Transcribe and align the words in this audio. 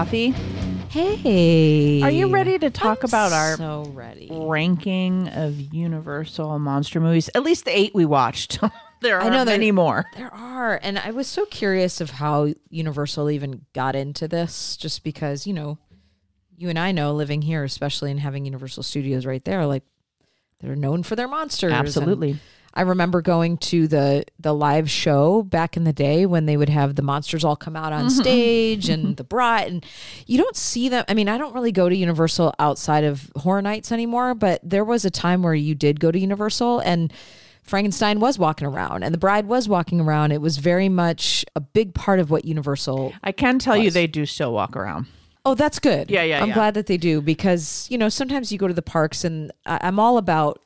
Kathy. 0.00 0.30
Hey. 0.88 2.00
Are 2.00 2.10
you 2.10 2.28
ready 2.28 2.58
to 2.58 2.70
talk 2.70 3.00
I'm 3.02 3.10
about 3.10 3.32
our 3.32 3.56
so 3.58 3.84
ready? 3.92 4.28
ranking 4.32 5.28
of 5.28 5.60
Universal 5.74 6.58
monster 6.58 7.00
movies? 7.00 7.28
At 7.34 7.42
least 7.42 7.66
the 7.66 7.78
eight 7.78 7.94
we 7.94 8.06
watched. 8.06 8.58
there 9.02 9.18
are 9.18 9.24
I 9.24 9.28
know 9.28 9.44
there- 9.44 9.56
many 9.58 9.72
more. 9.72 10.06
There 10.16 10.32
are, 10.32 10.80
and 10.82 10.98
I 10.98 11.10
was 11.10 11.26
so 11.26 11.44
curious 11.44 12.00
of 12.00 12.08
how 12.12 12.54
Universal 12.70 13.28
even 13.30 13.66
got 13.74 13.94
into 13.94 14.26
this, 14.26 14.78
just 14.78 15.04
because 15.04 15.46
you 15.46 15.52
know, 15.52 15.76
you 16.56 16.70
and 16.70 16.78
I 16.78 16.92
know 16.92 17.12
living 17.12 17.42
here, 17.42 17.62
especially 17.62 18.10
and 18.10 18.18
having 18.20 18.46
Universal 18.46 18.84
Studios 18.84 19.26
right 19.26 19.44
there, 19.44 19.66
like 19.66 19.82
they're 20.60 20.76
known 20.76 21.02
for 21.02 21.14
their 21.14 21.28
monsters. 21.28 21.72
and 21.72 21.78
Absolutely. 21.78 22.38
I 22.72 22.82
remember 22.82 23.20
going 23.20 23.58
to 23.58 23.88
the 23.88 24.24
the 24.38 24.54
live 24.54 24.90
show 24.90 25.42
back 25.42 25.76
in 25.76 25.84
the 25.84 25.92
day 25.92 26.26
when 26.26 26.46
they 26.46 26.56
would 26.56 26.68
have 26.68 26.94
the 26.94 27.02
monsters 27.02 27.44
all 27.44 27.56
come 27.56 27.76
out 27.76 27.92
on 27.92 28.06
mm-hmm. 28.06 28.20
stage 28.20 28.88
and 28.88 29.04
mm-hmm. 29.04 29.14
the 29.14 29.24
bride 29.24 29.68
and 29.68 29.86
you 30.26 30.38
don't 30.38 30.56
see 30.56 30.88
them 30.88 31.04
I 31.08 31.14
mean 31.14 31.28
I 31.28 31.38
don't 31.38 31.54
really 31.54 31.72
go 31.72 31.88
to 31.88 31.96
Universal 31.96 32.54
outside 32.58 33.04
of 33.04 33.30
horror 33.36 33.62
nights 33.62 33.90
anymore 33.90 34.34
but 34.34 34.60
there 34.62 34.84
was 34.84 35.04
a 35.04 35.10
time 35.10 35.42
where 35.42 35.54
you 35.54 35.74
did 35.74 36.00
go 36.00 36.10
to 36.10 36.18
Universal 36.18 36.80
and 36.80 37.12
Frankenstein 37.62 38.20
was 38.20 38.38
walking 38.38 38.66
around 38.66 39.02
and 39.02 39.12
the 39.12 39.18
bride 39.18 39.46
was 39.46 39.68
walking 39.68 40.00
around 40.00 40.32
it 40.32 40.40
was 40.40 40.58
very 40.58 40.88
much 40.88 41.44
a 41.56 41.60
big 41.60 41.94
part 41.94 42.20
of 42.20 42.30
what 42.30 42.44
Universal 42.44 43.12
I 43.22 43.32
can 43.32 43.58
tell 43.58 43.76
you 43.76 43.90
they 43.90 44.06
do 44.06 44.26
still 44.26 44.52
walk 44.52 44.76
around. 44.76 45.06
Oh, 45.46 45.54
that's 45.54 45.78
good. 45.78 46.10
Yeah, 46.10 46.22
yeah, 46.22 46.42
I'm 46.42 46.48
yeah. 46.48 46.54
glad 46.54 46.74
that 46.74 46.86
they 46.86 46.98
do 46.98 47.22
because 47.22 47.88
you 47.90 47.96
know 47.96 48.10
sometimes 48.10 48.52
you 48.52 48.58
go 48.58 48.68
to 48.68 48.74
the 48.74 48.82
parks 48.82 49.24
and 49.24 49.50
I'm 49.64 49.98
all 49.98 50.18
about 50.18 50.60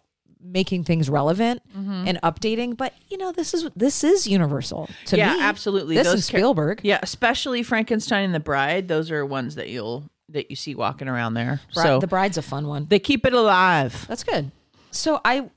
making 0.45 0.85
things 0.85 1.09
relevant 1.09 1.63
Mm-hmm. 1.77 2.05
and 2.09 2.21
updating. 2.23 2.77
But 2.77 2.93
you 3.09 3.17
know 3.19 3.33
this 3.33 3.55
is 3.55 3.69
this 3.75 4.05
is 4.05 4.27
universal 4.27 4.89
to 5.07 5.17
Yeah, 5.17 5.35
me. 5.35 5.41
absolutely. 5.43 5.97
This 5.97 6.07
Those 6.07 6.19
is 6.21 6.25
Spielberg. 6.27 6.81
Yeah, 6.85 6.99
especially 7.03 7.63
Frankenstein 7.63 8.25
and 8.25 8.35
the 8.35 8.41
Bride. 8.41 8.87
Those 8.89 9.11
are 9.11 9.25
ones 9.27 9.55
that 9.57 9.69
you'll 9.71 10.05
that 10.29 10.51
you 10.51 10.57
see 10.57 10.75
walking 10.75 11.09
around 11.09 11.35
there. 11.35 11.61
Bri- 11.75 11.83
so 11.83 11.99
the 12.01 12.07
bride's 12.07 12.39
a 12.39 12.43
fun 12.43 12.67
one. 12.69 12.87
they 12.89 12.99
keep 12.99 13.25
it 13.27 13.33
alive. 13.33 14.05
That's 14.09 14.25
good. 14.25 14.51
So 14.91 15.21
I 15.25 15.51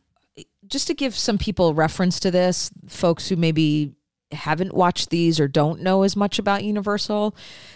just 0.67 0.87
to 0.87 0.93
give 0.93 1.15
some 1.15 1.37
people 1.37 1.73
reference 1.73 2.19
to 2.21 2.31
this, 2.31 2.69
folks 2.87 3.29
who 3.29 3.35
maybe 3.35 3.93
haven't 4.31 4.73
watched 4.73 5.09
these 5.09 5.39
or 5.39 5.47
don't 5.47 5.81
know 5.81 6.03
as 6.03 6.15
much 6.17 6.37
about 6.39 6.63
Universal, 6.63 7.33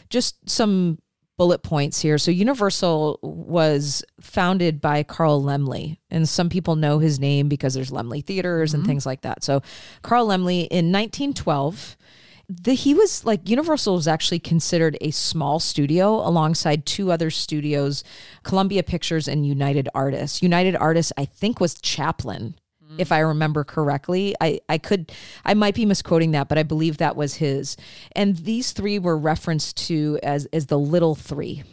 just 0.09 0.49
some 0.49 0.99
bullet 1.37 1.63
points 1.63 2.01
here. 2.01 2.17
So 2.17 2.31
Universal 2.31 3.19
was 3.21 4.03
founded 4.19 4.79
by 4.79 5.03
Carl 5.03 5.41
Laemmle, 5.41 5.97
and 6.09 6.27
some 6.29 6.49
people 6.49 6.75
know 6.75 6.99
his 6.99 7.19
name 7.19 7.49
because 7.49 7.73
there's 7.73 7.91
Laemmle 7.91 8.23
theaters 8.25 8.73
and 8.73 8.83
mm-hmm. 8.83 8.89
things 8.89 9.05
like 9.05 9.21
that. 9.21 9.43
So 9.43 9.61
Carl 10.01 10.27
Laemmle 10.27 10.67
in 10.69 10.91
1912 10.91 11.97
the, 12.63 12.73
he 12.73 12.93
was 12.93 13.23
like 13.23 13.47
Universal 13.47 13.95
was 13.95 14.07
actually 14.07 14.39
considered 14.39 14.97
a 14.99 15.11
small 15.11 15.59
studio 15.59 16.15
alongside 16.27 16.85
two 16.85 17.11
other 17.11 17.29
studios, 17.29 18.03
Columbia 18.43 18.83
Pictures 18.83 19.27
and 19.27 19.45
United 19.45 19.87
Artists. 19.95 20.41
United 20.41 20.75
Artists, 20.75 21.13
I 21.17 21.25
think, 21.25 21.59
was 21.59 21.75
Chaplin, 21.75 22.55
if 22.97 23.11
I 23.11 23.19
remember 23.19 23.63
correctly. 23.63 24.35
I, 24.41 24.59
I 24.69 24.77
could 24.77 25.11
I 25.45 25.53
might 25.53 25.75
be 25.75 25.85
misquoting 25.85 26.31
that, 26.31 26.47
but 26.47 26.57
I 26.57 26.63
believe 26.63 26.97
that 26.97 27.15
was 27.15 27.35
his. 27.35 27.77
And 28.15 28.37
these 28.37 28.71
three 28.71 28.99
were 28.99 29.17
referenced 29.17 29.77
to 29.87 30.19
as 30.23 30.47
as 30.53 30.67
the 30.67 30.79
little 30.79 31.15
three. 31.15 31.63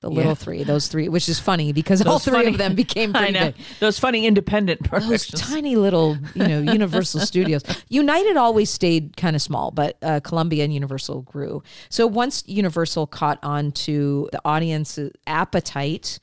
The 0.00 0.08
little 0.08 0.34
three, 0.34 0.64
those 0.64 0.88
three, 0.88 1.10
which 1.10 1.28
is 1.28 1.38
funny 1.38 1.74
because 1.74 2.00
all 2.00 2.18
three 2.18 2.32
funny- 2.32 2.46
of 2.48 2.56
them 2.56 2.74
became 2.74 3.12
pretty 3.14 3.34
big 3.34 3.54
those 3.80 3.98
funny 3.98 4.26
independent 4.26 4.90
those 4.90 5.26
tiny 5.26 5.76
little, 5.76 6.16
you 6.34 6.48
know, 6.48 6.72
Universal 6.72 7.20
Studios. 7.26 7.62
United 7.90 8.38
always 8.38 8.70
stayed 8.70 9.14
kind 9.18 9.36
of 9.36 9.42
small, 9.42 9.70
but 9.70 9.98
uh, 10.00 10.20
Columbia 10.20 10.64
and 10.64 10.72
Universal 10.72 11.20
grew. 11.22 11.62
So 11.90 12.06
once 12.06 12.42
Universal 12.46 13.08
caught 13.08 13.40
on 13.42 13.72
to 13.72 14.30
the 14.32 14.40
audience's 14.42 15.12
appetite 15.26 16.18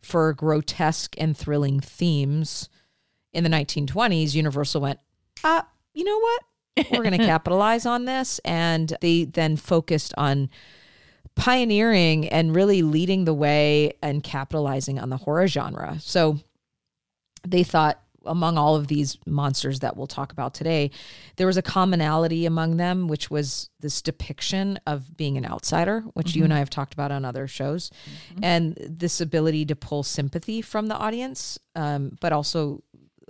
for 0.00 0.32
grotesque 0.32 1.14
and 1.18 1.36
thrilling 1.36 1.80
themes 1.80 2.70
in 3.38 3.44
the 3.44 3.50
1920s, 3.50 4.34
Universal 4.34 4.80
went, 4.80 4.98
uh, 5.44 5.62
you 5.94 6.04
know 6.04 6.18
what? 6.18 6.90
We're 6.90 7.04
going 7.04 7.18
to 7.18 7.24
capitalize 7.24 7.86
on 7.86 8.04
this. 8.04 8.40
And 8.44 8.96
they 9.00 9.24
then 9.24 9.56
focused 9.56 10.12
on 10.18 10.50
pioneering 11.36 12.28
and 12.28 12.54
really 12.54 12.82
leading 12.82 13.24
the 13.24 13.32
way 13.34 13.92
and 14.02 14.24
capitalizing 14.24 14.98
on 14.98 15.08
the 15.08 15.16
horror 15.16 15.46
genre. 15.46 15.98
So 16.00 16.40
they 17.46 17.62
thought 17.62 18.02
among 18.28 18.58
all 18.58 18.76
of 18.76 18.86
these 18.86 19.18
monsters 19.26 19.80
that 19.80 19.96
we'll 19.96 20.06
talk 20.06 20.32
about 20.32 20.54
today, 20.54 20.90
there 21.36 21.46
was 21.46 21.56
a 21.56 21.62
commonality 21.62 22.46
among 22.46 22.76
them, 22.76 23.08
which 23.08 23.30
was 23.30 23.70
this 23.80 24.02
depiction 24.02 24.78
of 24.86 25.16
being 25.16 25.36
an 25.36 25.46
outsider, 25.46 26.00
which 26.12 26.34
you 26.34 26.44
and 26.44 26.52
I 26.52 26.58
have 26.58 26.70
talked 26.70 26.94
about 26.94 27.10
on 27.10 27.24
other 27.24 27.46
shows, 27.46 27.90
and 28.42 28.76
this 28.78 29.20
ability 29.20 29.64
to 29.66 29.76
pull 29.76 30.02
sympathy 30.02 30.60
from 30.62 30.86
the 30.86 30.96
audience, 30.96 31.58
um, 31.74 32.16
but 32.20 32.32
also 32.32 32.82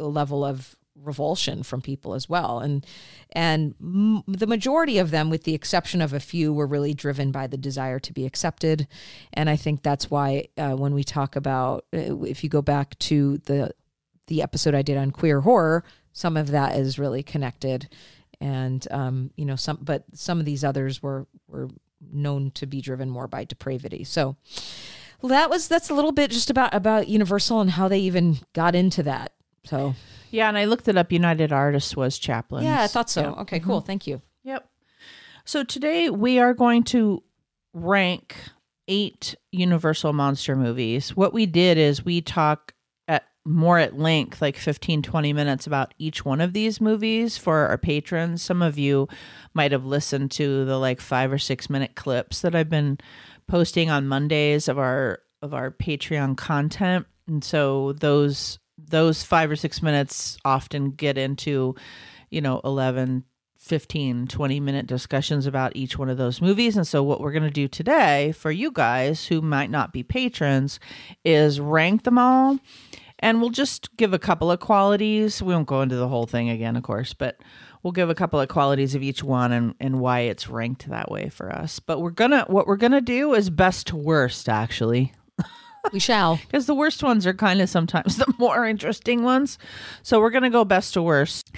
level 0.06 0.44
of 0.44 0.76
revulsion 1.03 1.62
from 1.62 1.81
people 1.81 2.14
as 2.14 2.28
well. 2.28 2.60
And 2.60 2.84
and 3.32 3.75
m- 3.81 4.25
the 4.26 4.47
majority 4.47 4.98
of 4.98 5.10
them 5.10 5.31
with 5.31 5.44
the 5.44 5.54
exception 5.54 6.00
of 6.00 6.12
a 6.12 6.20
few 6.20 6.53
were 6.53 6.66
really 6.66 6.94
driven 6.94 7.31
by 7.31 7.47
the 7.47 7.56
desire 7.56 7.98
to 8.00 8.12
be 8.12 8.26
accepted. 8.26 8.87
And 9.32 9.48
i 9.48 9.56
think 9.56 9.82
that's 9.82 10.10
why 10.10 10.48
uh, 10.56 10.75
when 10.75 10.94
we 10.94 11.04
talk 11.04 11.37
about 11.37 11.84
uh, 11.94 12.22
if 12.22 12.42
you 12.42 12.50
go 12.50 12.62
back 12.62 12.98
to 13.00 13.38
the 13.38 13.72
the 14.26 14.42
episode 14.42 14.75
i 14.75 14.82
did 14.82 14.97
on 14.97 15.10
queer 15.10 15.41
horror 15.41 15.84
some 16.12 16.37
of 16.37 16.48
that 16.48 16.76
is 16.76 16.98
really 16.98 17.22
connected. 17.22 17.88
And 18.41 18.87
um 18.91 19.31
you 19.37 19.44
know 19.44 19.56
some 19.56 19.78
but 19.81 20.04
some 20.14 20.38
of 20.38 20.44
these 20.44 20.64
others 20.64 21.03
were 21.03 21.26
were 21.48 21.69
known 22.12 22.53
to 22.53 22.66
be 22.66 22.81
driven 22.81 23.10
more 23.10 23.26
by 23.26 23.44
depravity. 23.44 24.04
So 24.04 24.37
that 25.22 25.50
was 25.50 25.66
that's 25.66 25.91
a 25.91 25.94
little 25.94 26.12
bit 26.12 26.31
just 26.31 26.48
about 26.50 26.72
about 26.72 27.08
universal 27.08 27.60
and 27.60 27.70
how 27.70 27.88
they 27.88 27.98
even 27.98 28.38
got 28.53 28.76
into 28.76 29.03
that 29.03 29.32
so 29.64 29.94
yeah, 30.30 30.48
and 30.48 30.58
I 30.58 30.64
looked 30.64 30.88
it 30.88 30.96
up. 30.96 31.12
United 31.12 31.52
Artists 31.52 31.96
was 31.96 32.19
Chaplin. 32.19 32.64
yeah, 32.64 32.82
I 32.82 32.86
thought 32.86 33.10
so. 33.10 33.20
Yeah. 33.22 33.30
Okay, 33.42 33.58
mm-hmm. 33.58 33.69
cool. 33.69 33.80
Thank 33.80 34.06
you. 34.06 34.22
Yep. 34.44 34.69
So 35.44 35.64
today 35.64 36.10
we 36.10 36.38
are 36.38 36.54
going 36.54 36.84
to 36.84 37.22
rank 37.72 38.36
eight 38.86 39.34
Universal 39.52 40.12
monster 40.12 40.56
movies. 40.56 41.16
What 41.16 41.32
we 41.32 41.46
did 41.46 41.78
is 41.78 42.04
we 42.04 42.20
talk 42.20 42.74
at 43.06 43.24
more 43.44 43.78
at 43.78 43.98
length, 43.98 44.42
like 44.42 44.56
15, 44.56 45.02
20 45.02 45.32
minutes 45.32 45.66
about 45.66 45.94
each 45.98 46.25
one 46.25 46.40
of 46.40 46.52
these 46.52 46.80
movies 46.80 47.38
for 47.38 47.66
our 47.66 47.78
patrons. 47.78 48.42
Some 48.42 48.62
of 48.62 48.78
you 48.78 49.08
might 49.54 49.72
have 49.72 49.84
listened 49.84 50.30
to 50.32 50.64
the 50.64 50.78
like 50.78 51.00
five 51.00 51.32
or 51.32 51.38
six 51.38 51.70
minute 51.70 51.94
clips 51.94 52.40
that 52.40 52.54
I've 52.54 52.70
been 52.70 52.98
posting 53.46 53.90
on 53.90 54.08
Mondays 54.08 54.69
of 54.69 54.78
our 54.78 55.20
of 55.40 55.54
our 55.54 55.70
Patreon 55.70 56.36
content. 56.36 57.06
And 57.26 57.44
so 57.44 57.92
those 57.92 58.58
those 58.88 59.22
five 59.22 59.50
or 59.50 59.56
six 59.56 59.82
minutes 59.82 60.38
often 60.44 60.91
get 60.91 61.19
into, 61.19 61.75
you 62.31 62.41
know, 62.41 62.60
11, 62.65 63.25
15, 63.59 64.28
20 64.28 64.60
minute 64.60 64.87
discussions 64.87 65.47
about 65.47 65.76
each 65.76 65.99
one 65.99 66.09
of 66.09 66.16
those 66.16 66.41
movies. 66.41 66.76
And 66.76 66.87
so, 66.87 67.03
what 67.03 67.21
we're 67.21 67.32
going 67.32 67.43
to 67.43 67.50
do 67.50 67.69
today 67.69 68.32
for 68.32 68.50
you 68.50 68.71
guys 68.71 69.26
who 69.26 69.43
might 69.43 69.71
not 69.71 69.93
be 69.93 70.03
patrons 70.03 70.81
is 71.25 71.60
rank 71.60 72.04
them 72.04 72.19
all. 72.19 72.59
And 73.21 73.41
we'll 73.41 73.50
just 73.50 73.97
give 73.97 74.15
a 74.15 74.19
couple 74.19 74.50
of 74.50 74.60
qualities. 74.60 75.43
We 75.43 75.53
won't 75.53 75.66
go 75.66 75.82
into 75.82 75.97
the 75.97 76.06
whole 76.06 76.26
thing 76.26 76.50
again, 76.50 76.76
of 76.76 76.84
course, 76.84 77.15
but 77.15 77.37
we'll 77.82 77.93
give 77.93 78.10
a 78.10 78.15
couple 78.15 78.41
of 78.41 78.49
qualities 78.49 78.94
of 78.94 79.02
each 79.02 79.25
one 79.25 79.50
and, 79.50 79.75
and 79.81 79.99
why 79.99 80.20
it's 80.20 80.49
ranked 80.49 80.88
that 80.88 81.11
way 81.11 81.29
for 81.29 81.52
us. 81.52 81.81
But 81.81 82.00
we're 82.00 82.11
gonna 82.11 82.44
what 82.46 82.69
we're 82.69 82.76
gonna 82.76 83.00
do 83.00 83.34
is 83.34 83.50
best 83.50 83.88
to 83.88 83.96
worst, 83.96 84.49
actually 84.49 85.12
We 85.93 86.00
shall. 86.00 86.37
because 86.46 86.67
the 86.67 86.75
worst 86.75 87.02
ones 87.02 87.26
are 87.26 87.35
kind 87.35 87.61
of 87.61 87.69
sometimes 87.69 88.17
the 88.19 88.32
more 88.38 88.67
interesting 88.67 89.23
ones. 89.23 89.58
So 90.02 90.20
we're 90.20 90.31
going 90.31 90.43
to 90.44 90.50
go 90.50 90.64
best 90.64 90.94
to 90.94 91.02
worst. 91.02 91.50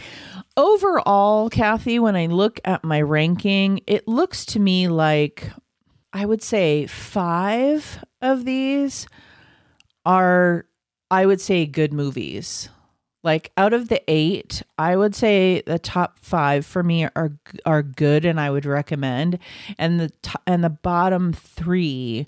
Overall, 0.57 1.49
Kathy, 1.49 1.99
when 1.99 2.17
I 2.17 2.27
look 2.27 2.61
at 2.65 2.85
my 2.85 3.01
ranking, 3.01 3.81
it 3.87 4.07
looks 4.07 4.45
to 4.47 4.61
me 4.61 4.89
like 4.89 5.51
I 6.13 6.27
would 6.27 6.43
say 6.43 6.87
five 6.87 8.05
of 8.21 8.45
these 8.45 9.07
are, 10.05 10.67
I 11.11 11.27
would 11.27 11.41
say, 11.41 11.67
good 11.67 11.93
movies. 11.93 12.69
Like 13.23 13.53
out 13.57 13.75
of 13.75 13.89
the 13.89 14.03
eight, 14.09 14.63
I 14.79 14.97
would 14.97 15.15
say 15.15 15.63
the 15.67 15.79
top 15.79 16.19
five 16.19 16.65
for 16.65 16.83
me 16.83 17.05
are 17.05 17.33
are 17.67 17.83
good, 17.83 18.25
and 18.25 18.41
I 18.41 18.51
would 18.51 18.65
recommend. 18.65 19.39
And 19.79 20.01
the 20.01 20.09
t- 20.23 20.39
and 20.47 20.65
the 20.65 20.71
bottom 20.71 21.35
three 21.35 22.27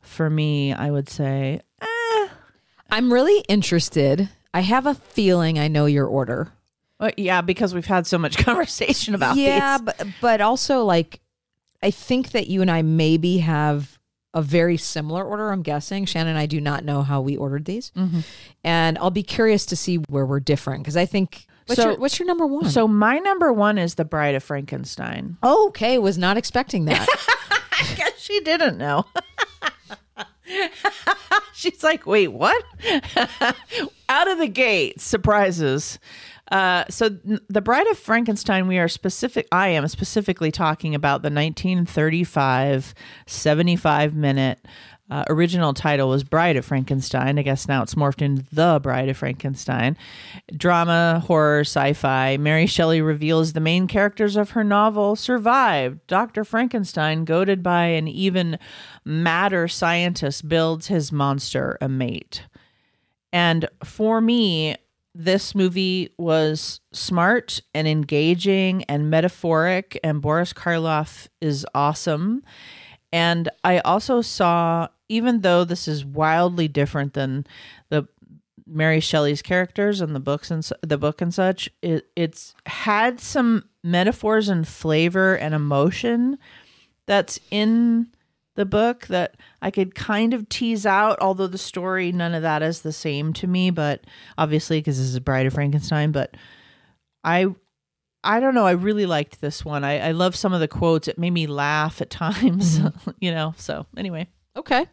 for 0.00 0.28
me, 0.30 0.72
I 0.72 0.90
would 0.90 1.08
say, 1.08 1.60
eh. 1.80 2.28
I'm 2.90 3.12
really 3.12 3.44
interested. 3.48 4.28
I 4.52 4.60
have 4.60 4.86
a 4.86 4.94
feeling 4.94 5.58
I 5.58 5.68
know 5.68 5.86
your 5.86 6.06
order. 6.06 6.52
Well, 6.98 7.12
yeah, 7.16 7.40
because 7.40 7.72
we've 7.74 7.86
had 7.86 8.06
so 8.06 8.18
much 8.18 8.36
conversation 8.44 9.14
about 9.14 9.36
yeah, 9.36 9.78
these. 9.78 9.84
but 9.86 10.06
but 10.20 10.40
also 10.40 10.84
like 10.84 11.20
I 11.82 11.90
think 11.90 12.32
that 12.32 12.48
you 12.48 12.60
and 12.62 12.70
I 12.70 12.82
maybe 12.82 13.38
have 13.38 13.98
a 14.34 14.42
very 14.42 14.76
similar 14.76 15.24
order. 15.24 15.50
I'm 15.50 15.62
guessing 15.62 16.04
Shannon 16.04 16.30
and 16.30 16.38
I 16.38 16.46
do 16.46 16.60
not 16.60 16.84
know 16.84 17.02
how 17.02 17.20
we 17.20 17.36
ordered 17.36 17.64
these, 17.64 17.90
Mm-hmm. 17.96 18.20
and 18.64 18.98
I'll 18.98 19.10
be 19.10 19.22
curious 19.22 19.66
to 19.66 19.76
see 19.76 19.96
where 20.08 20.26
we're 20.26 20.40
different 20.40 20.82
because 20.82 20.96
I 20.96 21.06
think 21.06 21.46
what's, 21.66 21.80
So- 21.80 21.90
your, 21.90 21.98
what's 21.98 22.18
your 22.18 22.26
number 22.26 22.46
one? 22.46 22.68
So 22.70 22.86
my 22.86 23.18
number 23.18 23.52
one 23.52 23.78
is 23.78 23.94
The 23.94 24.04
Bride 24.04 24.34
of 24.34 24.42
Frankenstein. 24.44 25.36
okay, 25.42 25.96
was 25.98 26.18
not 26.18 26.36
expecting 26.36 26.84
that. 26.86 27.08
I 27.72 27.94
guess 27.96 28.18
she 28.20 28.40
didn't 28.40 28.76
know. 28.78 29.04
She's 31.52 31.82
like, 31.82 32.06
wait, 32.06 32.28
what? 32.28 32.62
Out 34.08 34.30
of 34.30 34.38
the 34.38 34.48
gate, 34.48 35.00
surprises. 35.00 35.98
Uh, 36.50 36.84
so, 36.90 37.10
The 37.48 37.60
Bride 37.60 37.86
of 37.88 37.98
Frankenstein, 37.98 38.66
we 38.66 38.78
are 38.78 38.88
specific, 38.88 39.46
I 39.52 39.68
am 39.68 39.86
specifically 39.88 40.50
talking 40.50 40.94
about 40.94 41.22
the 41.22 41.30
1935 41.30 42.94
75 43.26 44.14
minute 44.14 44.58
uh, 45.10 45.24
original 45.28 45.74
title 45.74 46.08
was 46.08 46.22
Bride 46.22 46.56
of 46.56 46.64
Frankenstein. 46.64 47.38
I 47.38 47.42
guess 47.42 47.66
now 47.66 47.82
it's 47.82 47.96
morphed 47.96 48.22
into 48.22 48.44
The 48.52 48.78
Bride 48.80 49.08
of 49.08 49.16
Frankenstein. 49.16 49.96
Drama, 50.56 51.22
horror, 51.26 51.60
sci 51.60 51.94
fi. 51.94 52.36
Mary 52.36 52.66
Shelley 52.66 53.02
reveals 53.02 53.52
the 53.52 53.60
main 53.60 53.88
characters 53.88 54.36
of 54.36 54.50
her 54.50 54.62
novel 54.62 55.16
survived. 55.16 56.06
Dr. 56.06 56.44
Frankenstein, 56.44 57.24
goaded 57.24 57.60
by 57.60 57.86
an 57.86 58.06
even 58.06 58.56
madder 59.10 59.68
scientist, 59.68 60.48
builds 60.48 60.86
his 60.86 61.12
monster 61.12 61.76
a 61.80 61.88
mate. 61.88 62.44
And 63.32 63.68
for 63.84 64.20
me, 64.20 64.76
this 65.14 65.54
movie 65.54 66.14
was 66.18 66.80
smart 66.92 67.60
and 67.74 67.88
engaging 67.88 68.84
and 68.84 69.10
metaphoric, 69.10 69.98
and 70.04 70.22
Boris 70.22 70.52
Karloff 70.52 71.28
is 71.40 71.66
awesome. 71.74 72.42
And 73.12 73.48
I 73.64 73.80
also 73.80 74.22
saw, 74.22 74.88
even 75.08 75.40
though 75.40 75.64
this 75.64 75.88
is 75.88 76.04
wildly 76.04 76.68
different 76.68 77.14
than 77.14 77.46
the 77.88 78.06
Mary 78.66 79.00
Shelley's 79.00 79.42
characters 79.42 80.00
and 80.00 80.14
the 80.14 80.20
books 80.20 80.50
and 80.50 80.68
the 80.82 80.98
book 80.98 81.20
and 81.20 81.34
such, 81.34 81.68
it, 81.82 82.06
it's 82.14 82.54
had 82.66 83.20
some 83.20 83.64
metaphors 83.82 84.48
and 84.48 84.66
flavor 84.66 85.36
and 85.36 85.54
emotion 85.54 86.38
that's 87.06 87.40
in 87.50 88.06
the 88.60 88.66
book 88.66 89.06
that 89.06 89.38
I 89.62 89.70
could 89.70 89.94
kind 89.94 90.34
of 90.34 90.46
tease 90.50 90.84
out, 90.84 91.18
although 91.20 91.46
the 91.46 91.56
story, 91.56 92.12
none 92.12 92.34
of 92.34 92.42
that 92.42 92.62
is 92.62 92.82
the 92.82 92.92
same 92.92 93.32
to 93.34 93.46
me, 93.46 93.70
but 93.70 94.04
obviously 94.36 94.80
because 94.80 94.98
this 94.98 95.08
is 95.08 95.18
Bride 95.18 95.46
of 95.46 95.54
Frankenstein, 95.54 96.12
but 96.12 96.36
I 97.24 97.46
I 98.22 98.38
don't 98.38 98.54
know, 98.54 98.66
I 98.66 98.72
really 98.72 99.06
liked 99.06 99.40
this 99.40 99.64
one. 99.64 99.82
I, 99.82 100.08
I 100.08 100.10
love 100.10 100.36
some 100.36 100.52
of 100.52 100.60
the 100.60 100.68
quotes. 100.68 101.08
It 101.08 101.18
made 101.18 101.30
me 101.30 101.46
laugh 101.46 102.02
at 102.02 102.10
times, 102.24 102.80
you 103.20 103.32
know. 103.32 103.54
So 103.56 103.86
anyway. 103.96 104.28
Okay. 104.54 104.86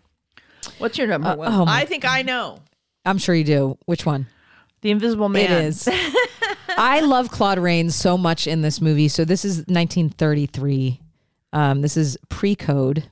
What's 0.78 0.98
your 0.98 1.08
number 1.08 1.36
one? 1.36 1.52
oh 1.52 1.66
I 1.68 1.84
think 1.84 2.06
I 2.06 2.22
know. 2.22 2.60
I'm 3.06 3.18
sure 3.18 3.36
you 3.36 3.44
do. 3.44 3.78
Which 3.86 4.06
one? 4.06 4.28
The 4.82 4.92
Invisible 4.92 5.28
Man. 5.28 5.52
It 5.52 5.66
is. 5.66 5.90
I 6.70 7.02
love 7.02 7.32
Claude 7.32 7.60
Rains 7.60 7.96
so 7.96 8.18
much 8.18 8.48
in 8.48 8.62
this 8.62 8.80
movie. 8.80 9.10
So 9.10 9.26
this 9.26 9.44
is 9.44 9.58
1933. 9.58 11.02
Um, 11.54 11.82
this 11.82 11.98
is 11.98 12.18
pre-code, 12.30 13.10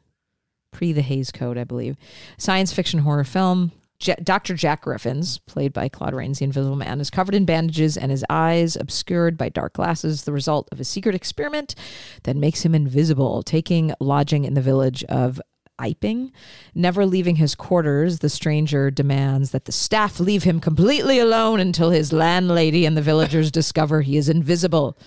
pre 0.75 0.91
the 0.91 1.01
Hays 1.01 1.31
Code, 1.31 1.57
I 1.57 1.63
believe. 1.63 1.95
Science 2.37 2.73
fiction 2.73 2.99
horror 2.99 3.23
film. 3.23 3.71
J- 3.97 4.17
Dr. 4.21 4.55
Jack 4.55 4.81
Griffins, 4.81 5.37
played 5.37 5.71
by 5.71 5.87
Claude 5.87 6.13
Rains, 6.13 6.39
the 6.39 6.43
Invisible 6.43 6.75
Man, 6.75 6.99
is 6.99 7.09
covered 7.09 7.33
in 7.33 7.45
bandages 7.45 7.95
and 7.95 8.11
his 8.11 8.25
eyes 8.29 8.75
obscured 8.75 9.37
by 9.37 9.47
dark 9.47 9.71
glasses, 9.71 10.25
the 10.25 10.33
result 10.33 10.67
of 10.73 10.81
a 10.81 10.83
secret 10.83 11.15
experiment 11.15 11.75
that 12.23 12.35
makes 12.35 12.65
him 12.65 12.75
invisible, 12.75 13.41
taking 13.41 13.93
lodging 14.01 14.43
in 14.43 14.53
the 14.53 14.61
village 14.61 15.05
of 15.05 15.39
Iping. 15.79 16.31
Never 16.73 17.05
leaving 17.05 17.37
his 17.37 17.55
quarters, 17.55 18.19
the 18.19 18.29
stranger 18.29 18.91
demands 18.91 19.51
that 19.51 19.63
the 19.63 19.71
staff 19.71 20.19
leave 20.19 20.43
him 20.43 20.59
completely 20.59 21.19
alone 21.19 21.61
until 21.61 21.91
his 21.91 22.11
landlady 22.11 22.85
and 22.85 22.97
the 22.97 23.01
villagers 23.01 23.49
discover 23.59 24.01
he 24.01 24.17
is 24.17 24.27
invisible. 24.27 24.97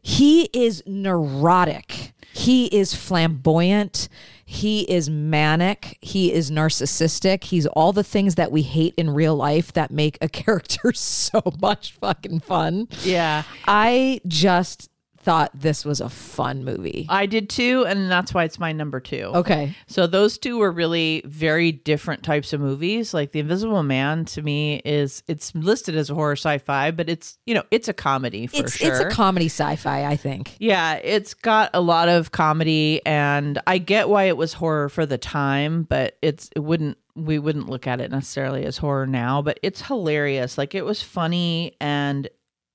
He 0.00 0.48
is 0.54 0.82
neurotic. 0.86 2.14
He 2.32 2.66
is 2.66 2.94
flamboyant. 2.94 4.08
He 4.52 4.80
is 4.90 5.08
manic. 5.08 5.96
He 6.00 6.32
is 6.32 6.50
narcissistic. 6.50 7.44
He's 7.44 7.66
all 7.68 7.92
the 7.92 8.02
things 8.02 8.34
that 8.34 8.50
we 8.50 8.62
hate 8.62 8.94
in 8.96 9.08
real 9.10 9.36
life 9.36 9.72
that 9.74 9.92
make 9.92 10.18
a 10.20 10.28
character 10.42 10.92
so 10.92 11.40
much 11.62 11.92
fucking 11.92 12.40
fun. 12.40 12.88
Yeah. 13.04 13.44
I 13.68 14.20
just 14.26 14.90
thought 15.22 15.50
this 15.54 15.84
was 15.84 16.00
a 16.00 16.08
fun 16.08 16.64
movie. 16.64 17.06
I 17.08 17.26
did 17.26 17.50
too, 17.50 17.84
and 17.86 18.10
that's 18.10 18.32
why 18.32 18.44
it's 18.44 18.58
my 18.58 18.72
number 18.72 19.00
two. 19.00 19.30
Okay. 19.34 19.76
So 19.86 20.06
those 20.06 20.38
two 20.38 20.58
were 20.58 20.72
really 20.72 21.22
very 21.26 21.72
different 21.72 22.22
types 22.22 22.52
of 22.52 22.60
movies. 22.60 23.12
Like 23.12 23.32
The 23.32 23.40
Invisible 23.40 23.82
Man 23.82 24.24
to 24.26 24.42
me 24.42 24.80
is 24.84 25.22
it's 25.28 25.54
listed 25.54 25.94
as 25.96 26.08
a 26.10 26.14
horror 26.14 26.36
sci-fi, 26.36 26.90
but 26.90 27.08
it's 27.10 27.38
you 27.46 27.54
know 27.54 27.64
it's 27.70 27.88
a 27.88 27.92
comedy 27.92 28.46
for 28.46 28.56
It's 28.56 28.76
sure. 28.76 28.90
it's 28.90 29.00
a 29.00 29.10
comedy 29.10 29.46
sci-fi, 29.46 30.06
I 30.06 30.16
think. 30.16 30.56
yeah, 30.58 30.94
it's 30.94 31.34
got 31.34 31.70
a 31.74 31.80
lot 31.80 32.08
of 32.08 32.32
comedy, 32.32 33.00
and 33.04 33.60
I 33.66 33.78
get 33.78 34.08
why 34.08 34.24
it 34.24 34.36
was 34.36 34.54
horror 34.54 34.88
for 34.88 35.04
the 35.06 35.18
time, 35.18 35.82
but 35.84 36.16
it's 36.22 36.48
it 36.56 36.60
wouldn't 36.60 36.96
we 37.16 37.38
wouldn't 37.38 37.68
look 37.68 37.86
at 37.86 38.00
it 38.00 38.10
necessarily 38.10 38.64
as 38.64 38.78
horror 38.78 39.06
now. 39.06 39.42
But 39.42 39.60
it's 39.62 39.82
hilarious. 39.82 40.56
Like 40.56 40.74
it 40.74 40.84
was 40.84 41.02
funny 41.02 41.76
and 41.80 42.28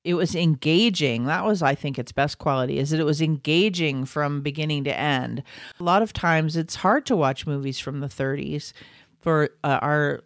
it 0.05 0.13
was 0.13 0.35
engaging. 0.35 1.25
That 1.25 1.43
was, 1.45 1.61
I 1.61 1.75
think, 1.75 1.99
its 1.99 2.11
best 2.13 2.37
quality 2.37 2.77
is 2.79 2.91
that 2.91 2.99
it 2.99 3.05
was 3.05 3.21
engaging 3.21 4.05
from 4.05 4.41
beginning 4.41 4.83
to 4.85 4.97
end. 4.97 5.43
A 5.79 5.83
lot 5.83 6.01
of 6.01 6.13
times, 6.13 6.55
it's 6.55 6.75
hard 6.75 7.05
to 7.07 7.15
watch 7.15 7.45
movies 7.45 7.79
from 7.79 7.99
the 7.99 8.07
30s 8.07 8.71
for 9.19 9.49
uh, 9.63 9.79
our 9.81 10.21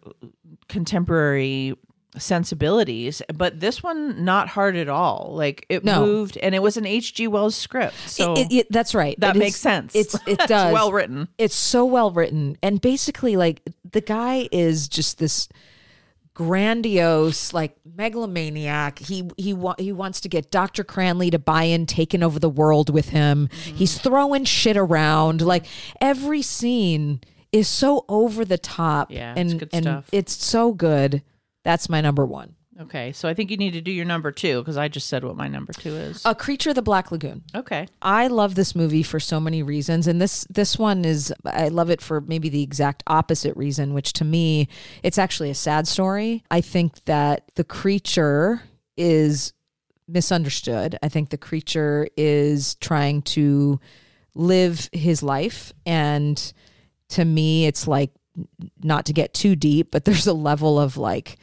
contemporary 0.68 1.74
sensibilities, 2.18 3.22
but 3.34 3.60
this 3.60 3.82
one 3.82 4.24
not 4.24 4.48
hard 4.48 4.76
at 4.76 4.88
all. 4.88 5.30
Like 5.32 5.64
it 5.68 5.84
No. 5.84 6.04
moved, 6.04 6.36
and 6.38 6.54
it 6.54 6.62
was 6.62 6.76
an 6.76 6.84
H.G. 6.86 7.28
Wells 7.28 7.54
script, 7.54 7.94
so 8.06 8.34
It- 8.34 8.52
it- 8.52 8.66
that's 8.70 8.94
right. 8.94 9.18
that 9.20 9.36
It 9.36 9.38
makes 9.38 9.54
is- 9.56 9.60
sense. 9.60 9.94
It's 9.94 10.16
it 10.26 10.38
does 10.48 10.72
well 10.72 10.92
written. 10.92 11.28
It's 11.38 11.54
so 11.54 11.84
well 11.84 12.10
written, 12.10 12.56
and 12.62 12.80
basically, 12.80 13.36
like 13.36 13.62
the 13.90 14.00
guy 14.00 14.48
is 14.50 14.88
just 14.88 15.18
this 15.18 15.48
grandiose, 16.40 17.52
like 17.52 17.76
megalomaniac. 17.84 18.98
He 18.98 19.28
he 19.36 19.52
wa- 19.52 19.74
he 19.78 19.92
wants 19.92 20.20
to 20.22 20.28
get 20.28 20.50
Dr. 20.50 20.82
Cranley 20.84 21.30
to 21.30 21.38
buy 21.38 21.64
in, 21.64 21.84
taking 21.84 22.22
over 22.22 22.38
the 22.38 22.48
world 22.48 22.88
with 22.88 23.10
him. 23.10 23.48
Mm-hmm. 23.52 23.76
He's 23.76 23.98
throwing 23.98 24.44
shit 24.46 24.76
around. 24.76 25.42
Like 25.42 25.66
every 26.00 26.40
scene 26.42 27.20
is 27.52 27.68
so 27.68 28.06
over 28.08 28.44
the 28.44 28.56
top. 28.56 29.10
Yeah, 29.10 29.34
and 29.36 29.50
it's 29.50 29.58
good 29.60 29.68
and 29.72 29.84
stuff. 29.84 30.08
it's 30.12 30.44
so 30.44 30.72
good. 30.72 31.22
That's 31.62 31.88
my 31.90 32.00
number 32.00 32.24
one. 32.24 32.54
Okay, 32.80 33.12
so 33.12 33.28
I 33.28 33.34
think 33.34 33.50
you 33.50 33.58
need 33.58 33.74
to 33.74 33.82
do 33.82 33.90
your 33.90 34.06
number 34.06 34.32
two 34.32 34.60
because 34.60 34.78
I 34.78 34.88
just 34.88 35.08
said 35.08 35.22
what 35.22 35.36
my 35.36 35.48
number 35.48 35.72
two 35.72 35.94
is. 35.94 36.22
A 36.24 36.34
Creature 36.34 36.70
of 36.70 36.76
the 36.76 36.82
Black 36.82 37.12
Lagoon. 37.12 37.42
okay. 37.54 37.86
I 38.00 38.28
love 38.28 38.54
this 38.54 38.74
movie 38.74 39.02
for 39.02 39.20
so 39.20 39.38
many 39.38 39.62
reasons, 39.62 40.06
and 40.06 40.20
this 40.20 40.46
this 40.48 40.78
one 40.78 41.04
is 41.04 41.32
I 41.44 41.68
love 41.68 41.90
it 41.90 42.00
for 42.00 42.22
maybe 42.22 42.48
the 42.48 42.62
exact 42.62 43.02
opposite 43.06 43.54
reason, 43.56 43.92
which 43.92 44.14
to 44.14 44.24
me 44.24 44.68
it's 45.02 45.18
actually 45.18 45.50
a 45.50 45.54
sad 45.54 45.86
story. 45.86 46.42
I 46.50 46.62
think 46.62 47.04
that 47.04 47.50
the 47.56 47.64
creature 47.64 48.62
is 48.96 49.52
misunderstood. 50.08 50.98
I 51.02 51.10
think 51.10 51.28
the 51.28 51.38
creature 51.38 52.08
is 52.16 52.76
trying 52.76 53.22
to 53.22 53.78
live 54.34 54.88
his 54.92 55.22
life, 55.22 55.74
and 55.84 56.52
to 57.10 57.26
me, 57.26 57.66
it's 57.66 57.86
like 57.86 58.10
not 58.82 59.04
to 59.04 59.12
get 59.12 59.34
too 59.34 59.54
deep, 59.54 59.90
but 59.90 60.04
there's 60.06 60.26
a 60.26 60.32
level 60.32 60.80
of 60.80 60.96
like 60.96 61.36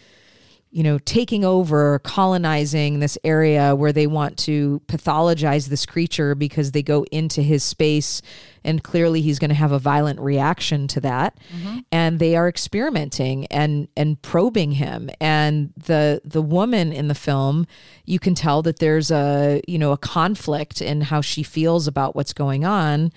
you 0.69 0.83
know, 0.83 1.00
taking 1.00 1.45
over, 1.45 2.00
colonizing 2.00 3.00
this 3.00 3.17
area 3.24 3.74
where 3.75 3.93
they 3.93 4.05
want 4.05 4.38
to 4.38 4.81
pathologize 4.88 5.67
this 5.67 5.86
creature 5.86 6.36
because 6.36 6.71
they 6.71 6.83
go 6.83 7.03
into 7.12 7.41
his 7.41 7.63
space 7.63 8.21
and 8.65 8.83
clearly 8.83 9.21
he's 9.21 9.39
going 9.39 9.50
to 9.50 9.55
have 9.55 9.71
a 9.71 9.79
violent 9.79 10.19
reaction 10.19 10.88
to 10.89 11.00
that. 11.01 11.39
Mm-hmm. 11.55 11.79
And 11.91 12.19
they 12.19 12.36
are 12.36 12.50
experimenting 12.50 13.45
and 13.47 13.88
and 13.95 14.21
probing 14.21 14.74
him. 14.74 15.09
And 15.21 15.74
the 15.77 16.21
the 16.25 16.41
woman 16.41 16.91
in 16.91 17.07
the 17.07 17.15
film, 17.15 17.65
you 18.05 18.19
can 18.19 18.36
tell 18.36 18.62
that 18.63 18.79
there's 18.79 19.09
a, 19.09 19.62
you 19.67 19.77
know, 19.79 19.93
a 19.93 19.97
conflict 19.97 20.81
in 20.81 21.01
how 21.01 21.21
she 21.21 21.43
feels 21.43 21.88
about 21.88 22.15
what's 22.15 22.33
going 22.33 22.65
on 22.65 23.13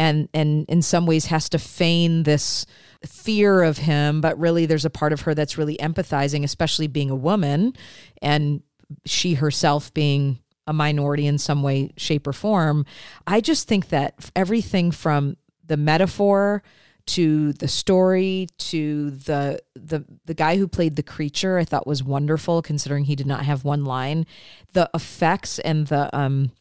and 0.00 0.30
and 0.32 0.64
in 0.68 0.80
some 0.80 1.04
ways 1.04 1.26
has 1.26 1.50
to 1.50 1.58
feign 1.58 2.22
this 2.22 2.64
fear 3.04 3.62
of 3.62 3.78
him, 3.78 4.22
but 4.22 4.38
really 4.38 4.64
there's 4.64 4.86
a 4.86 4.90
part 4.90 5.12
of 5.12 5.20
her 5.22 5.34
that's 5.34 5.58
really 5.58 5.76
empathizing, 5.76 6.42
especially 6.42 6.86
being 6.86 7.10
a 7.10 7.14
woman 7.14 7.74
and 8.22 8.62
she 9.04 9.34
herself 9.34 9.92
being 9.92 10.38
a 10.66 10.72
minority 10.72 11.26
in 11.26 11.36
some 11.38 11.62
way, 11.62 11.90
shape, 11.96 12.26
or 12.26 12.32
form. 12.32 12.86
I 13.26 13.40
just 13.40 13.68
think 13.68 13.90
that 13.90 14.30
everything 14.34 14.90
from 14.90 15.36
the 15.66 15.76
metaphor 15.76 16.62
to 17.06 17.52
the 17.54 17.68
story 17.68 18.46
to 18.56 19.10
the 19.10 19.60
the 19.74 20.04
the 20.24 20.34
guy 20.34 20.56
who 20.56 20.68
played 20.68 20.96
the 20.96 21.02
creature 21.02 21.58
I 21.58 21.64
thought 21.64 21.86
was 21.86 22.04
wonderful 22.04 22.62
considering 22.62 23.04
he 23.04 23.16
did 23.16 23.26
not 23.26 23.44
have 23.44 23.64
one 23.64 23.84
line 23.84 24.26
the 24.74 24.88
effects 24.94 25.58
and 25.60 25.86
the 25.86 26.14
um 26.16 26.52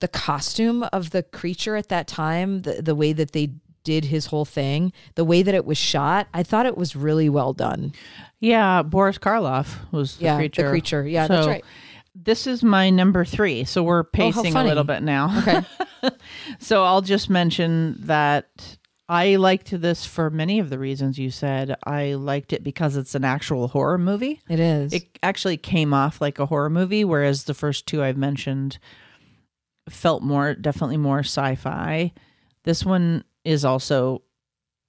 the 0.00 0.08
costume 0.08 0.82
of 0.92 1.10
the 1.10 1.22
creature 1.22 1.76
at 1.76 1.88
that 1.88 2.06
time 2.06 2.62
the 2.62 2.82
the 2.82 2.94
way 2.94 3.12
that 3.12 3.32
they 3.32 3.50
did 3.82 4.04
his 4.04 4.26
whole 4.26 4.44
thing 4.44 4.92
the 5.14 5.24
way 5.24 5.42
that 5.42 5.54
it 5.54 5.64
was 5.64 5.78
shot 5.78 6.28
I 6.34 6.42
thought 6.42 6.66
it 6.66 6.76
was 6.76 6.94
really 6.94 7.28
well 7.30 7.52
done 7.54 7.92
Yeah, 8.40 8.82
Boris 8.82 9.16
Karloff 9.18 9.76
was 9.92 10.16
the 10.16 10.24
yeah 10.24 10.36
creature. 10.36 10.62
the 10.64 10.68
creature 10.70 11.06
yeah 11.08 11.26
that's 11.26 11.46
right 11.46 11.64
This 12.14 12.46
is 12.46 12.62
my 12.62 12.90
number 12.90 13.24
three, 13.24 13.64
so 13.64 13.82
we're 13.82 14.00
oh, 14.00 14.04
pacing 14.12 14.54
a 14.54 14.64
little 14.64 14.84
bit 14.84 15.02
now. 15.02 15.38
okay 15.38 15.62
so 16.58 16.84
I'll 16.84 17.00
just 17.02 17.30
mention 17.30 17.96
that 18.06 18.76
I 19.08 19.36
liked 19.36 19.70
this 19.80 20.04
for 20.06 20.28
many 20.30 20.58
of 20.60 20.70
the 20.70 20.78
reasons 20.78 21.18
you 21.18 21.30
said. 21.30 21.74
I 21.84 22.14
liked 22.14 22.52
it 22.52 22.62
because 22.62 22.96
it's 22.96 23.14
an 23.16 23.24
actual 23.24 23.66
horror 23.68 23.98
movie. 23.98 24.40
It 24.48 24.60
is. 24.60 24.92
It 24.92 25.18
actually 25.22 25.56
came 25.56 25.92
off 25.92 26.20
like 26.20 26.38
a 26.38 26.46
horror 26.46 26.70
movie, 26.70 27.04
whereas 27.04 27.44
the 27.44 27.54
first 27.54 27.86
two 27.86 28.02
I've 28.04 28.16
mentioned 28.16 28.78
felt 29.88 30.22
more, 30.22 30.54
definitely 30.54 30.96
more 30.96 31.20
sci 31.20 31.54
fi. 31.56 32.12
This 32.64 32.84
one 32.84 33.24
is 33.44 33.64
also 33.64 34.22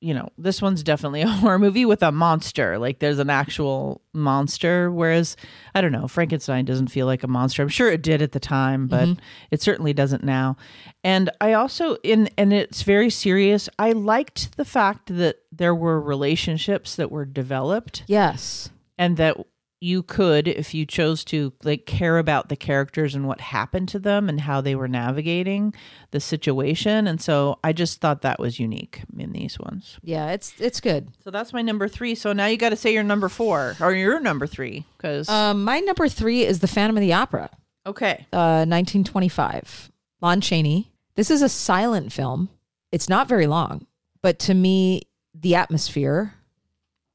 you 0.02 0.16
know, 0.16 0.30
this 0.38 0.62
one's 0.62 0.84
definitely 0.84 1.22
a 1.22 1.28
horror 1.28 1.60
movie 1.60 1.86
with 1.86 2.04
a 2.04 2.12
monster. 2.12 2.78
Like 2.78 3.00
there's 3.00 3.20
an 3.20 3.30
actual 3.30 4.02
monster. 4.14 4.92
Whereas, 4.92 5.38
I 5.74 5.82
don't 5.82 5.92
know, 5.92 6.08
Frankenstein 6.08 6.66
doesn't 6.66 6.88
feel 6.88 7.06
like 7.06 7.24
a 7.24 7.28
monster. 7.28 7.62
I'm 7.62 7.70
sure 7.70 7.92
it 7.92 8.02
did 8.02 8.22
at 8.22 8.32
the 8.34 8.40
time, 8.40 8.88
but 8.88 9.08
mm-hmm. 9.08 9.20
it 9.52 9.62
certainly 9.62 9.94
doesn't 9.94 10.24
now. 10.24 10.58
And 11.04 11.30
I 11.40 11.54
also, 11.54 11.96
in 12.04 12.30
and 12.38 12.52
it's 12.52 12.82
very 12.82 13.10
serious. 13.10 13.70
I 13.80 13.92
liked 13.94 14.58
the 14.58 14.66
fact 14.66 15.16
that 15.16 15.38
there 15.52 15.76
were 15.76 16.02
relationships 16.02 16.96
that 16.96 17.12
were 17.12 17.26
developed. 17.26 18.04
Yes. 18.08 18.70
And 18.98 19.18
that 19.18 19.38
you 19.84 20.04
could 20.04 20.48
if 20.48 20.76
you 20.76 20.86
chose 20.86 21.26
to 21.26 21.52
like 21.64 21.88
care 21.88 22.20
about 22.20 22.50
the 22.50 22.56
characters 22.56 23.16
and 23.16 23.28
what 23.28 23.42
happened 23.42 23.90
to 23.90 23.98
them 23.98 24.30
and 24.30 24.42
how 24.42 24.62
they 24.62 24.76
were 24.76 24.88
navigating 24.88 25.74
the 26.12 26.20
situation. 26.20 27.08
And 27.08 27.20
so 27.20 27.58
i 27.64 27.74
just 27.74 28.00
thought 28.00 28.22
that 28.22 28.40
was 28.40 28.60
unique 28.60 29.02
in 29.18 29.34
these 29.34 29.60
ones. 29.60 29.98
Yeah 30.04 30.32
it's 30.32 30.54
it's 30.60 30.80
good. 30.80 31.10
So 31.24 31.32
that's 31.32 31.52
my 31.52 31.64
number 31.64 31.88
three. 31.88 32.14
So 32.14 32.32
now 32.32 32.46
you 32.46 32.58
got 32.58 32.70
to 32.70 32.76
say 32.76 32.94
your 32.94 33.04
number 33.04 33.28
four 33.28 33.76
or 33.82 33.94
your 33.94 34.20
number 34.20 34.46
three 34.46 34.86
because 34.98 35.28
um, 35.28 35.64
my 35.64 35.80
number 35.80 36.08
three 36.08 36.46
is 36.46 36.60
the 36.60 36.68
phantom 36.68 36.96
of 36.96 37.02
the 37.02 37.14
opera. 37.14 37.50
Okay. 37.86 38.28
Uh 38.32 38.66
1925 38.70 39.92
lon 40.22 40.42
chaney. 40.42 40.92
This 41.16 41.32
is 41.32 41.42
a 41.42 41.50
silent 41.50 42.14
film. 42.14 42.50
It's 42.92 43.10
not 43.10 43.28
very 43.28 43.48
long 43.48 43.88
but 44.22 44.38
to 44.40 44.54
me 44.54 45.02
the 45.34 45.56
atmosphere 45.56 46.36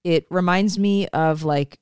it 0.03 0.27
reminds 0.31 0.79
me 0.79 1.07
of 1.09 1.45
like 1.45 1.79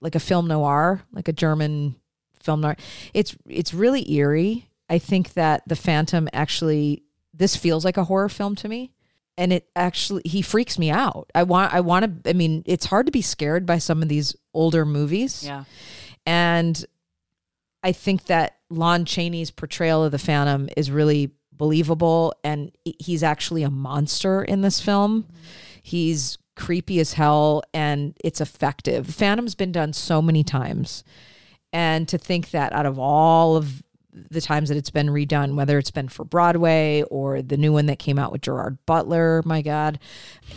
like 0.00 0.14
a 0.14 0.20
film 0.20 0.48
noir, 0.48 1.02
like 1.12 1.28
a 1.28 1.32
German 1.32 1.96
film 2.42 2.60
noir. 2.60 2.76
It's 3.14 3.36
it's 3.48 3.74
really 3.74 4.10
eerie. 4.12 4.68
I 4.88 4.98
think 4.98 5.34
that 5.34 5.62
The 5.66 5.76
Phantom 5.76 6.28
actually 6.32 7.02
this 7.34 7.56
feels 7.56 7.84
like 7.84 7.96
a 7.96 8.04
horror 8.04 8.28
film 8.28 8.54
to 8.56 8.68
me. 8.68 8.92
And 9.38 9.52
it 9.52 9.68
actually 9.76 10.22
he 10.24 10.40
freaks 10.42 10.78
me 10.78 10.90
out. 10.90 11.30
I 11.34 11.42
want 11.42 11.74
I 11.74 11.80
want 11.80 12.24
to 12.24 12.30
I 12.30 12.32
mean, 12.32 12.62
it's 12.66 12.86
hard 12.86 13.06
to 13.06 13.12
be 13.12 13.22
scared 13.22 13.66
by 13.66 13.78
some 13.78 14.02
of 14.02 14.08
these 14.08 14.34
older 14.54 14.84
movies. 14.84 15.44
Yeah. 15.44 15.64
And 16.24 16.82
I 17.82 17.92
think 17.92 18.24
that 18.26 18.56
Lon 18.70 19.04
Chaney's 19.04 19.50
portrayal 19.50 20.04
of 20.04 20.12
the 20.12 20.18
Phantom 20.18 20.68
is 20.76 20.90
really 20.90 21.32
believable 21.52 22.34
and 22.44 22.72
he's 22.84 23.22
actually 23.22 23.62
a 23.62 23.70
monster 23.70 24.42
in 24.42 24.62
this 24.62 24.80
film. 24.80 25.22
Mm-hmm. 25.22 25.34
He's 25.82 26.38
creepy 26.56 26.98
as 27.00 27.12
hell 27.12 27.62
and 27.72 28.16
it's 28.24 28.40
effective. 28.40 29.06
Phantom's 29.06 29.54
been 29.54 29.72
done 29.72 29.92
so 29.92 30.20
many 30.20 30.42
times. 30.42 31.04
And 31.72 32.08
to 32.08 32.18
think 32.18 32.50
that 32.50 32.72
out 32.72 32.86
of 32.86 32.98
all 32.98 33.56
of 33.56 33.82
the 34.30 34.40
times 34.40 34.70
that 34.70 34.78
it's 34.78 34.90
been 34.90 35.08
redone, 35.08 35.56
whether 35.56 35.78
it's 35.78 35.90
been 35.90 36.08
for 36.08 36.24
Broadway 36.24 37.02
or 37.10 37.42
the 37.42 37.58
new 37.58 37.72
one 37.72 37.86
that 37.86 37.98
came 37.98 38.18
out 38.18 38.32
with 38.32 38.40
Gerard 38.40 38.78
Butler, 38.86 39.42
my 39.44 39.60
God, 39.60 39.98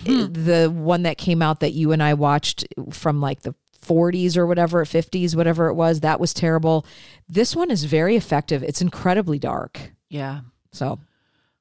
hmm. 0.05 0.31
the 0.31 0.71
one 0.73 1.03
that 1.03 1.17
came 1.17 1.41
out 1.41 1.59
that 1.59 1.73
you 1.73 1.91
and 1.91 2.01
I 2.01 2.13
watched 2.13 2.65
from 2.91 3.19
like 3.19 3.41
the 3.41 3.53
40s 3.85 4.37
or 4.37 4.45
whatever, 4.45 4.85
50s, 4.85 5.35
whatever 5.35 5.67
it 5.67 5.73
was, 5.73 6.01
that 6.01 6.19
was 6.19 6.33
terrible. 6.33 6.85
This 7.27 7.55
one 7.55 7.71
is 7.71 7.83
very 7.83 8.15
effective. 8.15 8.63
It's 8.63 8.81
incredibly 8.81 9.39
dark. 9.39 9.91
Yeah. 10.09 10.41
So 10.71 10.99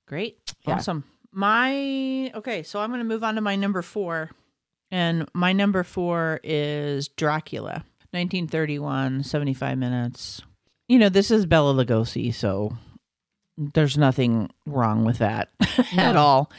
great. 0.06 0.38
Yeah. 0.66 0.74
Awesome. 0.74 1.04
My 1.32 2.30
okay, 2.34 2.62
so 2.62 2.80
I'm 2.80 2.90
going 2.90 3.00
to 3.00 3.04
move 3.04 3.24
on 3.24 3.34
to 3.34 3.40
my 3.40 3.56
number 3.56 3.82
4. 3.82 4.30
And 4.90 5.28
my 5.34 5.52
number 5.52 5.82
4 5.82 6.40
is 6.42 7.08
Dracula. 7.08 7.84
1931, 8.12 9.22
75 9.22 9.76
minutes. 9.76 10.42
You 10.88 10.98
know, 10.98 11.10
this 11.10 11.30
is 11.30 11.44
Bela 11.44 11.74
Lugosi, 11.74 12.32
so 12.32 12.72
there's 13.58 13.98
nothing 13.98 14.48
wrong 14.64 15.04
with 15.04 15.18
that 15.18 15.50
at 15.96 16.16
all. 16.16 16.50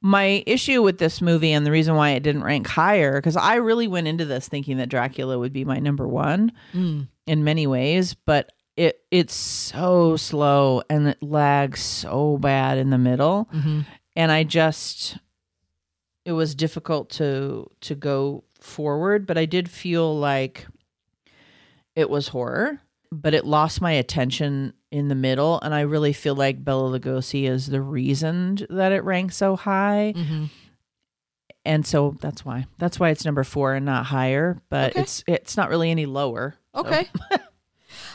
My 0.00 0.42
issue 0.46 0.80
with 0.80 0.96
this 0.96 1.20
movie 1.20 1.52
and 1.52 1.66
the 1.66 1.70
reason 1.70 1.94
why 1.96 2.10
it 2.10 2.22
didn't 2.22 2.44
rank 2.44 2.66
higher 2.66 3.20
cuz 3.20 3.36
I 3.36 3.56
really 3.56 3.88
went 3.88 4.08
into 4.08 4.24
this 4.24 4.48
thinking 4.48 4.78
that 4.78 4.88
Dracula 4.88 5.38
would 5.38 5.52
be 5.52 5.66
my 5.66 5.78
number 5.78 6.08
1 6.08 6.52
mm. 6.72 7.08
in 7.26 7.44
many 7.44 7.66
ways, 7.66 8.14
but 8.14 8.52
it 8.76 9.00
it's 9.10 9.34
so 9.34 10.16
slow 10.16 10.82
and 10.88 11.08
it 11.08 11.22
lags 11.22 11.80
so 11.80 12.38
bad 12.38 12.78
in 12.78 12.88
the 12.88 12.98
middle. 12.98 13.48
Mm-hmm 13.52 13.80
and 14.16 14.32
I 14.32 14.42
just 14.42 15.18
it 16.24 16.32
was 16.32 16.54
difficult 16.54 17.10
to 17.10 17.70
to 17.82 17.94
go 17.94 18.44
forward, 18.60 19.26
but 19.26 19.38
I 19.38 19.44
did 19.44 19.70
feel 19.70 20.18
like 20.18 20.66
it 21.94 22.10
was 22.10 22.28
horror, 22.28 22.80
but 23.12 23.34
it 23.34 23.44
lost 23.44 23.80
my 23.80 23.92
attention 23.92 24.72
in 24.90 25.08
the 25.08 25.14
middle, 25.14 25.60
and 25.60 25.74
I 25.74 25.82
really 25.82 26.12
feel 26.12 26.34
like 26.34 26.64
Bela 26.64 26.98
Lugosi 26.98 27.48
is 27.48 27.66
the 27.66 27.80
reason 27.80 28.58
that 28.70 28.92
it 28.92 29.04
ranks 29.04 29.36
so 29.36 29.54
high. 29.54 30.14
Mm-hmm. 30.16 30.44
And 31.64 31.84
so 31.84 32.16
that's 32.20 32.44
why 32.44 32.66
that's 32.78 32.98
why 32.98 33.10
it's 33.10 33.24
number 33.24 33.44
four 33.44 33.74
and 33.74 33.84
not 33.84 34.06
higher, 34.06 34.60
but 34.70 34.92
okay. 34.92 35.02
it's 35.02 35.24
it's 35.26 35.56
not 35.56 35.68
really 35.68 35.90
any 35.90 36.06
lower. 36.06 36.56
Okay. 36.74 37.08
So. 37.30 37.36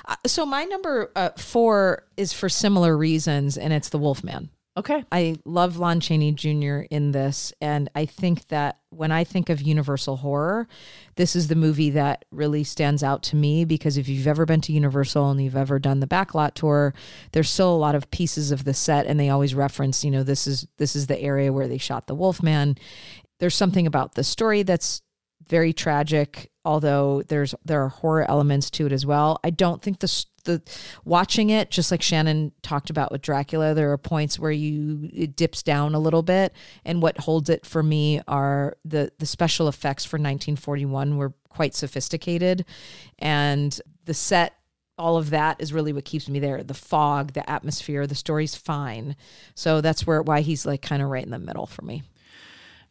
Uh, 0.04 0.16
so 0.26 0.48
my 0.48 0.64
number 0.64 1.12
uh, 1.16 1.30
four 1.38 2.04
is 2.18 2.34
for 2.34 2.50
similar 2.50 2.98
reasons, 2.98 3.56
and 3.56 3.72
it's 3.72 3.90
the 3.90 4.00
Wolfman. 4.00 4.50
Okay. 4.78 5.04
I 5.12 5.36
love 5.44 5.78
Lon 5.78 6.00
Chaney 6.00 6.32
Jr. 6.32 6.86
in 6.90 7.12
this. 7.12 7.52
And 7.60 7.90
I 7.94 8.06
think 8.06 8.48
that 8.48 8.80
when 8.90 9.12
I 9.12 9.26
think 9.26 9.50
of 9.50 9.62
Universal 9.62 10.18
Horror, 10.18 10.66
this 11.18 11.36
is 11.36 11.50
the 11.50 11.56
movie 11.56 11.90
that 11.90 12.24
really 12.32 12.64
stands 12.64 13.04
out 13.04 13.22
to 13.24 13.36
me 13.36 13.66
because 13.66 13.98
if 13.98 14.08
you've 14.08 14.28
ever 14.28 14.46
been 14.46 14.62
to 14.62 14.72
Universal 14.72 15.30
and 15.30 15.44
you've 15.44 15.58
ever 15.58 15.78
done 15.78 16.00
the 16.00 16.08
backlot 16.08 16.54
tour, 16.54 16.94
there's 17.34 17.50
still 17.50 17.74
a 17.74 17.76
lot 17.76 17.96
of 17.96 18.10
pieces 18.12 18.52
of 18.52 18.64
the 18.64 18.74
set 18.74 19.08
and 19.08 19.20
they 19.20 19.30
always 19.30 19.54
reference, 19.54 20.06
you 20.06 20.12
know, 20.12 20.24
this 20.24 20.48
is 20.48 20.66
this 20.78 20.96
is 20.96 21.08
the 21.08 21.20
area 21.20 21.52
where 21.52 21.68
they 21.68 21.78
shot 21.78 22.08
the 22.08 22.16
Wolfman. 22.16 22.78
There's 23.42 23.56
something 23.56 23.86
about 23.86 24.16
the 24.16 24.24
story 24.24 24.64
that's 24.64 25.02
very 25.50 25.74
tragic 25.74 26.52
although 26.64 27.24
there's 27.28 27.56
there 27.66 27.84
are 27.84 27.90
horror 27.90 28.30
elements 28.30 28.70
to 28.70 28.86
it 28.86 28.92
as 28.92 29.06
well. 29.06 29.40
I 29.44 29.50
don't 29.50 29.82
think 29.82 30.00
the 30.00 30.26
the 30.42 30.62
watching 31.06 31.50
it 31.50 31.72
just 31.72 31.92
like 31.92 32.02
Shannon 32.02 32.52
talked 32.62 32.90
about 32.90 33.12
with 33.12 33.22
Dracula, 33.22 33.74
there 33.74 33.92
are 33.92 33.98
points 33.98 34.40
where 34.40 34.52
you 34.52 35.10
it 35.14 35.36
dips 35.36 35.64
down 35.64 35.96
a 35.96 36.00
little 36.00 36.24
bit, 36.24 36.54
and 36.86 37.02
what 37.02 37.20
holds 37.20 37.50
it 37.50 37.66
for 37.66 37.84
me 37.84 38.22
are 38.28 38.78
the 38.86 39.12
the 39.20 39.26
special 39.26 39.68
effects 39.68 40.06
for 40.06 40.18
1941 40.18 41.18
were 41.18 41.34
quite 41.50 41.76
sophisticated, 41.76 42.66
and 43.20 43.80
the 44.06 44.14
set. 44.14 44.56
All 44.98 45.18
of 45.18 45.32
that 45.32 45.60
is 45.60 45.74
really 45.74 45.94
what 45.94 46.06
keeps 46.06 46.30
me 46.30 46.38
there. 46.40 46.62
The 46.62 46.76
fog, 46.76 47.34
the 47.34 47.50
atmosphere, 47.50 48.06
the 48.06 48.14
story's 48.14 48.56
fine. 48.56 49.16
So 49.56 49.82
that's 49.82 50.06
where 50.06 50.22
why 50.22 50.42
he's 50.42 50.64
like 50.64 50.84
kind 50.84 51.02
of 51.02 51.10
right 51.10 51.24
in 51.24 51.32
the 51.32 51.40
middle 51.40 51.66
for 51.66 51.82
me. 51.82 52.04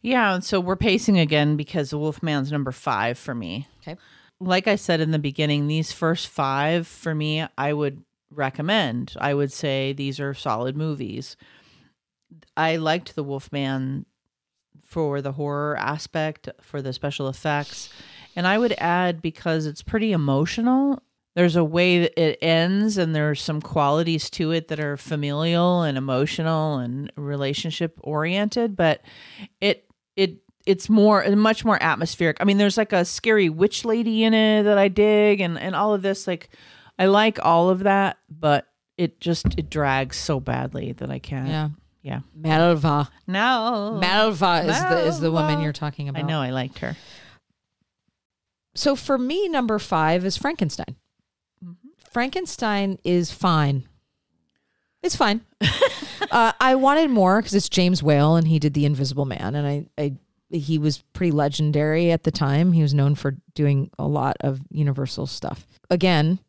Yeah, 0.01 0.39
so 0.39 0.59
we're 0.59 0.75
pacing 0.75 1.19
again 1.19 1.55
because 1.55 1.91
the 1.91 1.97
Wolfman's 1.97 2.51
number 2.51 2.71
five 2.71 3.17
for 3.17 3.35
me. 3.35 3.67
Okay. 3.81 3.97
Like 4.41 4.67
I 4.67 4.75
said 4.75 5.01
in 5.01 5.11
the 5.11 5.19
beginning, 5.19 5.67
these 5.67 5.91
first 5.91 6.27
five 6.27 6.87
for 6.87 7.13
me, 7.13 7.45
I 7.57 7.73
would 7.73 8.03
recommend. 8.31 9.13
I 9.19 9.33
would 9.33 9.51
say 9.51 9.93
these 9.93 10.19
are 10.19 10.33
solid 10.33 10.75
movies. 10.75 11.37
I 12.57 12.77
liked 12.77 13.15
the 13.15 13.23
Wolfman 13.23 14.05
for 14.83 15.21
the 15.21 15.33
horror 15.33 15.77
aspect, 15.77 16.49
for 16.61 16.81
the 16.81 16.91
special 16.91 17.27
effects. 17.27 17.89
And 18.35 18.47
I 18.47 18.57
would 18.57 18.73
add 18.77 19.21
because 19.21 19.65
it's 19.65 19.83
pretty 19.83 20.11
emotional. 20.11 21.03
There's 21.35 21.55
a 21.55 21.63
way 21.63 21.99
that 21.99 22.19
it 22.19 22.39
ends, 22.41 22.97
and 22.97 23.15
there's 23.15 23.41
some 23.41 23.61
qualities 23.61 24.29
to 24.31 24.51
it 24.51 24.67
that 24.69 24.79
are 24.79 24.97
familial 24.97 25.83
and 25.83 25.97
emotional 25.97 26.77
and 26.77 27.11
relationship 27.15 27.97
oriented, 28.01 28.75
but 28.75 29.01
it 29.61 29.85
it 30.17 30.39
it's 30.65 30.89
more 30.89 31.23
much 31.35 31.65
more 31.65 31.81
atmospheric. 31.81 32.37
I 32.39 32.43
mean, 32.43 32.57
there's 32.57 32.77
like 32.77 32.93
a 32.93 33.05
scary 33.05 33.49
witch 33.49 33.85
lady 33.85 34.23
in 34.23 34.33
it 34.33 34.63
that 34.63 34.77
I 34.77 34.87
dig, 34.87 35.41
and 35.41 35.57
and 35.57 35.75
all 35.75 35.93
of 35.93 36.01
this. 36.01 36.27
Like, 36.27 36.49
I 36.99 37.05
like 37.05 37.39
all 37.43 37.69
of 37.69 37.79
that, 37.79 38.17
but 38.29 38.67
it 38.97 39.19
just 39.19 39.45
it 39.57 39.69
drags 39.69 40.17
so 40.17 40.39
badly 40.39 40.93
that 40.93 41.09
I 41.09 41.19
can't. 41.19 41.47
Yeah, 41.47 41.69
yeah. 42.01 42.19
Maleva. 42.39 43.09
No, 43.27 43.99
Maleva 44.01 44.67
is 44.67 44.79
the 44.79 45.05
is 45.07 45.19
the 45.19 45.31
woman 45.31 45.61
you're 45.61 45.73
talking 45.73 46.09
about. 46.09 46.23
I 46.23 46.27
know. 46.27 46.41
I 46.41 46.51
liked 46.51 46.79
her. 46.79 46.95
So 48.75 48.95
for 48.95 49.17
me, 49.17 49.49
number 49.49 49.79
five 49.79 50.25
is 50.25 50.37
Frankenstein. 50.37 50.95
Mm-hmm. 51.63 51.89
Frankenstein 52.11 52.99
is 53.03 53.31
fine. 53.31 53.87
It's 55.03 55.15
fine. 55.15 55.41
uh, 56.31 56.51
I 56.59 56.75
wanted 56.75 57.09
more 57.09 57.41
because 57.41 57.55
it's 57.55 57.69
James 57.69 58.03
Whale 58.03 58.35
and 58.35 58.47
he 58.47 58.59
did 58.59 58.73
The 58.73 58.85
Invisible 58.85 59.25
Man, 59.25 59.55
and 59.55 59.67
I, 59.67 59.85
I 59.97 60.13
he 60.51 60.77
was 60.77 61.03
pretty 61.13 61.31
legendary 61.31 62.11
at 62.11 62.23
the 62.23 62.31
time. 62.31 62.73
He 62.73 62.81
was 62.81 62.93
known 62.93 63.15
for 63.15 63.37
doing 63.53 63.89
a 63.97 64.07
lot 64.07 64.37
of 64.41 64.61
Universal 64.69 65.27
stuff. 65.27 65.67
Again, 65.89 66.39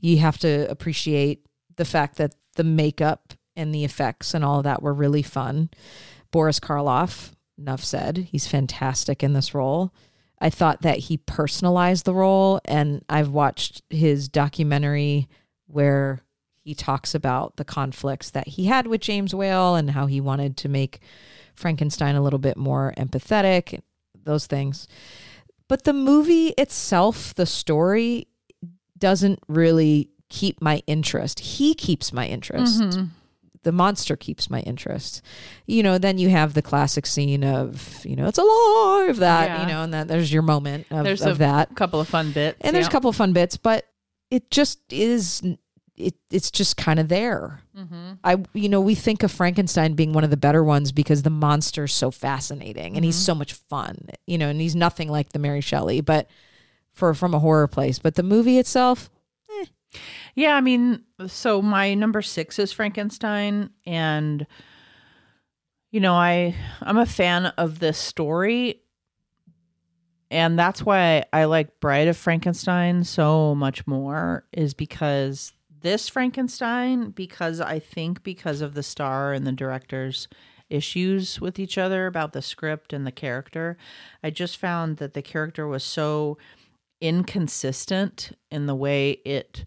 you 0.00 0.18
have 0.18 0.38
to 0.38 0.70
appreciate 0.70 1.46
the 1.76 1.84
fact 1.84 2.16
that 2.16 2.34
the 2.56 2.64
makeup 2.64 3.34
and 3.54 3.74
the 3.74 3.84
effects 3.84 4.34
and 4.34 4.44
all 4.44 4.58
of 4.58 4.64
that 4.64 4.82
were 4.82 4.94
really 4.94 5.22
fun. 5.22 5.70
Boris 6.30 6.60
Karloff, 6.60 7.32
enough 7.58 7.82
said, 7.82 8.28
he's 8.30 8.46
fantastic 8.46 9.22
in 9.22 9.32
this 9.32 9.54
role. 9.54 9.92
I 10.38 10.50
thought 10.50 10.82
that 10.82 10.98
he 10.98 11.16
personalized 11.16 12.04
the 12.04 12.14
role, 12.14 12.60
and 12.66 13.02
I've 13.08 13.30
watched 13.30 13.82
his 13.88 14.28
documentary 14.28 15.28
where 15.66 16.20
he 16.62 16.74
talks 16.74 17.14
about 17.14 17.56
the 17.56 17.64
conflicts 17.64 18.30
that 18.30 18.48
he 18.48 18.66
had 18.66 18.86
with 18.86 19.00
James 19.00 19.34
Whale 19.34 19.76
and 19.76 19.90
how 19.90 20.06
he 20.06 20.20
wanted 20.20 20.56
to 20.58 20.68
make 20.68 21.00
Frankenstein 21.56 22.14
a 22.14 22.22
little 22.22 22.38
bit 22.38 22.56
more 22.56 22.92
empathetic, 22.96 23.80
those 24.24 24.46
things. 24.46 24.86
But 25.68 25.84
the 25.84 25.92
movie 25.92 26.48
itself, 26.58 27.34
the 27.34 27.46
story, 27.46 28.28
doesn't 28.98 29.40
really 29.48 30.10
keep 30.28 30.60
my 30.62 30.82
interest. 30.86 31.40
He 31.40 31.74
keeps 31.74 32.12
my 32.12 32.26
interest. 32.26 32.80
Mhm. 32.80 33.08
The 33.62 33.72
monster 33.72 34.14
keeps 34.16 34.48
my 34.48 34.60
interest. 34.60 35.22
You 35.66 35.82
know, 35.82 35.98
then 35.98 36.18
you 36.18 36.28
have 36.28 36.54
the 36.54 36.62
classic 36.62 37.04
scene 37.04 37.42
of, 37.42 38.04
you 38.06 38.14
know, 38.14 38.26
it's 38.26 38.38
alive, 38.38 39.16
that, 39.16 39.48
Yeah. 39.48 39.60
you 39.62 39.66
know, 39.66 39.82
and 39.82 39.92
that 39.92 40.06
there's 40.08 40.32
your 40.32 40.42
moment 40.42 40.86
of, 40.90 40.98
that. 40.98 41.02
There's 41.02 41.22
of 41.22 41.36
a 41.36 41.38
that. 41.40 41.74
couple 41.74 41.98
of 42.00 42.06
fun 42.08 42.30
bits. 42.30 42.58
And 42.60 42.74
there's 42.76 42.86
a 42.86 42.90
couple 42.90 43.10
of 43.10 43.16
fun 43.16 43.32
bits, 43.32 43.56
but 43.56 43.84
it 44.30 44.50
just 44.52 44.78
is 44.92 45.42
it 45.96 46.14
it's 46.30 46.50
just 46.50 46.76
kind 46.76 46.98
of 46.98 47.08
there. 47.08 47.60
Mm-hmm. 47.76 48.12
I 48.24 48.36
you 48.52 48.68
know, 48.68 48.80
we 48.80 48.94
think 48.94 49.22
of 49.22 49.30
Frankenstein 49.32 49.94
being 49.94 50.12
one 50.12 50.24
of 50.24 50.30
the 50.30 50.36
better 50.36 50.62
ones 50.64 50.92
because 50.92 51.22
the 51.22 51.30
monster's 51.30 51.92
so 51.94 52.10
fascinating 52.10 52.96
and 52.96 53.04
he's 53.04 53.16
Mhm. 53.16 53.24
so 53.24 53.34
much 53.34 53.52
fun. 53.54 54.08
You 54.26 54.38
know, 54.38 54.48
and 54.48 54.60
he's 54.60 54.76
nothing 54.76 55.08
like 55.08 55.30
the 55.32 55.38
Mary 55.38 55.60
Shelley, 55.60 56.00
but 56.00 56.28
for 56.92 57.12
from 57.14 57.34
a 57.34 57.38
horror 57.38 57.66
place. 57.68 57.98
But 57.98 58.14
the 58.14 58.22
movie 58.22 58.58
itself, 58.58 59.10
Yeah, 60.34 60.54
I 60.54 60.60
mean, 60.60 61.04
so 61.26 61.62
my 61.62 61.94
number 61.94 62.20
six 62.20 62.58
is 62.58 62.72
Frankenstein, 62.72 63.70
and 63.86 64.46
you 65.90 66.00
know, 66.00 66.14
I 66.14 66.54
I'm 66.82 66.98
a 66.98 67.06
fan 67.06 67.46
of 67.46 67.78
this 67.78 67.96
story, 67.96 68.82
and 70.30 70.58
that's 70.58 70.82
why 70.84 71.24
I 71.32 71.44
like 71.44 71.80
Bride 71.80 72.08
of 72.08 72.16
Frankenstein 72.16 73.04
so 73.04 73.54
much 73.54 73.86
more. 73.86 74.44
Is 74.52 74.74
because 74.74 75.52
this 75.80 76.08
Frankenstein, 76.08 77.10
because 77.10 77.60
I 77.60 77.78
think 77.78 78.22
because 78.22 78.60
of 78.60 78.74
the 78.74 78.82
star 78.82 79.32
and 79.32 79.46
the 79.46 79.52
director's 79.52 80.28
issues 80.68 81.40
with 81.40 81.58
each 81.58 81.78
other 81.78 82.06
about 82.06 82.32
the 82.32 82.42
script 82.42 82.92
and 82.92 83.06
the 83.06 83.12
character, 83.12 83.76
I 84.22 84.30
just 84.30 84.56
found 84.56 84.96
that 84.98 85.14
the 85.14 85.22
character 85.22 85.66
was 85.66 85.84
so 85.84 86.38
inconsistent 87.00 88.32
in 88.50 88.66
the 88.66 88.74
way 88.74 89.12
it 89.24 89.64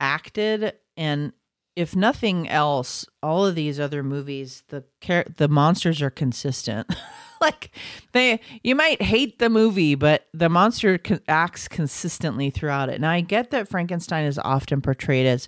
acted 0.00 0.74
and 0.96 1.32
if 1.78 1.94
nothing 1.94 2.48
else 2.48 3.06
all 3.22 3.46
of 3.46 3.54
these 3.54 3.78
other 3.78 4.02
movies 4.02 4.64
the 4.68 4.82
char- 5.00 5.26
the 5.36 5.48
monsters 5.48 6.02
are 6.02 6.10
consistent. 6.10 6.92
Like 7.40 7.70
they 8.14 8.40
you 8.64 8.74
might 8.74 9.00
hate 9.00 9.38
the 9.38 9.48
movie 9.48 9.94
but 9.94 10.26
the 10.34 10.48
monster 10.48 10.98
con- 10.98 11.20
acts 11.28 11.68
consistently 11.68 12.50
throughout 12.50 12.88
it. 12.88 13.00
Now 13.00 13.12
i 13.12 13.20
get 13.20 13.52
that 13.52 13.68
frankenstein 13.68 14.24
is 14.24 14.40
often 14.40 14.82
portrayed 14.82 15.24
as 15.24 15.46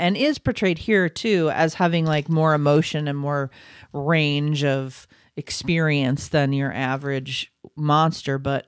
and 0.00 0.16
is 0.16 0.40
portrayed 0.40 0.78
here 0.78 1.08
too 1.08 1.48
as 1.54 1.74
having 1.74 2.06
like 2.06 2.28
more 2.28 2.54
emotion 2.54 3.06
and 3.06 3.16
more 3.16 3.52
range 3.92 4.64
of 4.64 5.06
experience 5.36 6.26
than 6.26 6.52
your 6.52 6.72
average 6.72 7.52
monster 7.76 8.36
but 8.36 8.66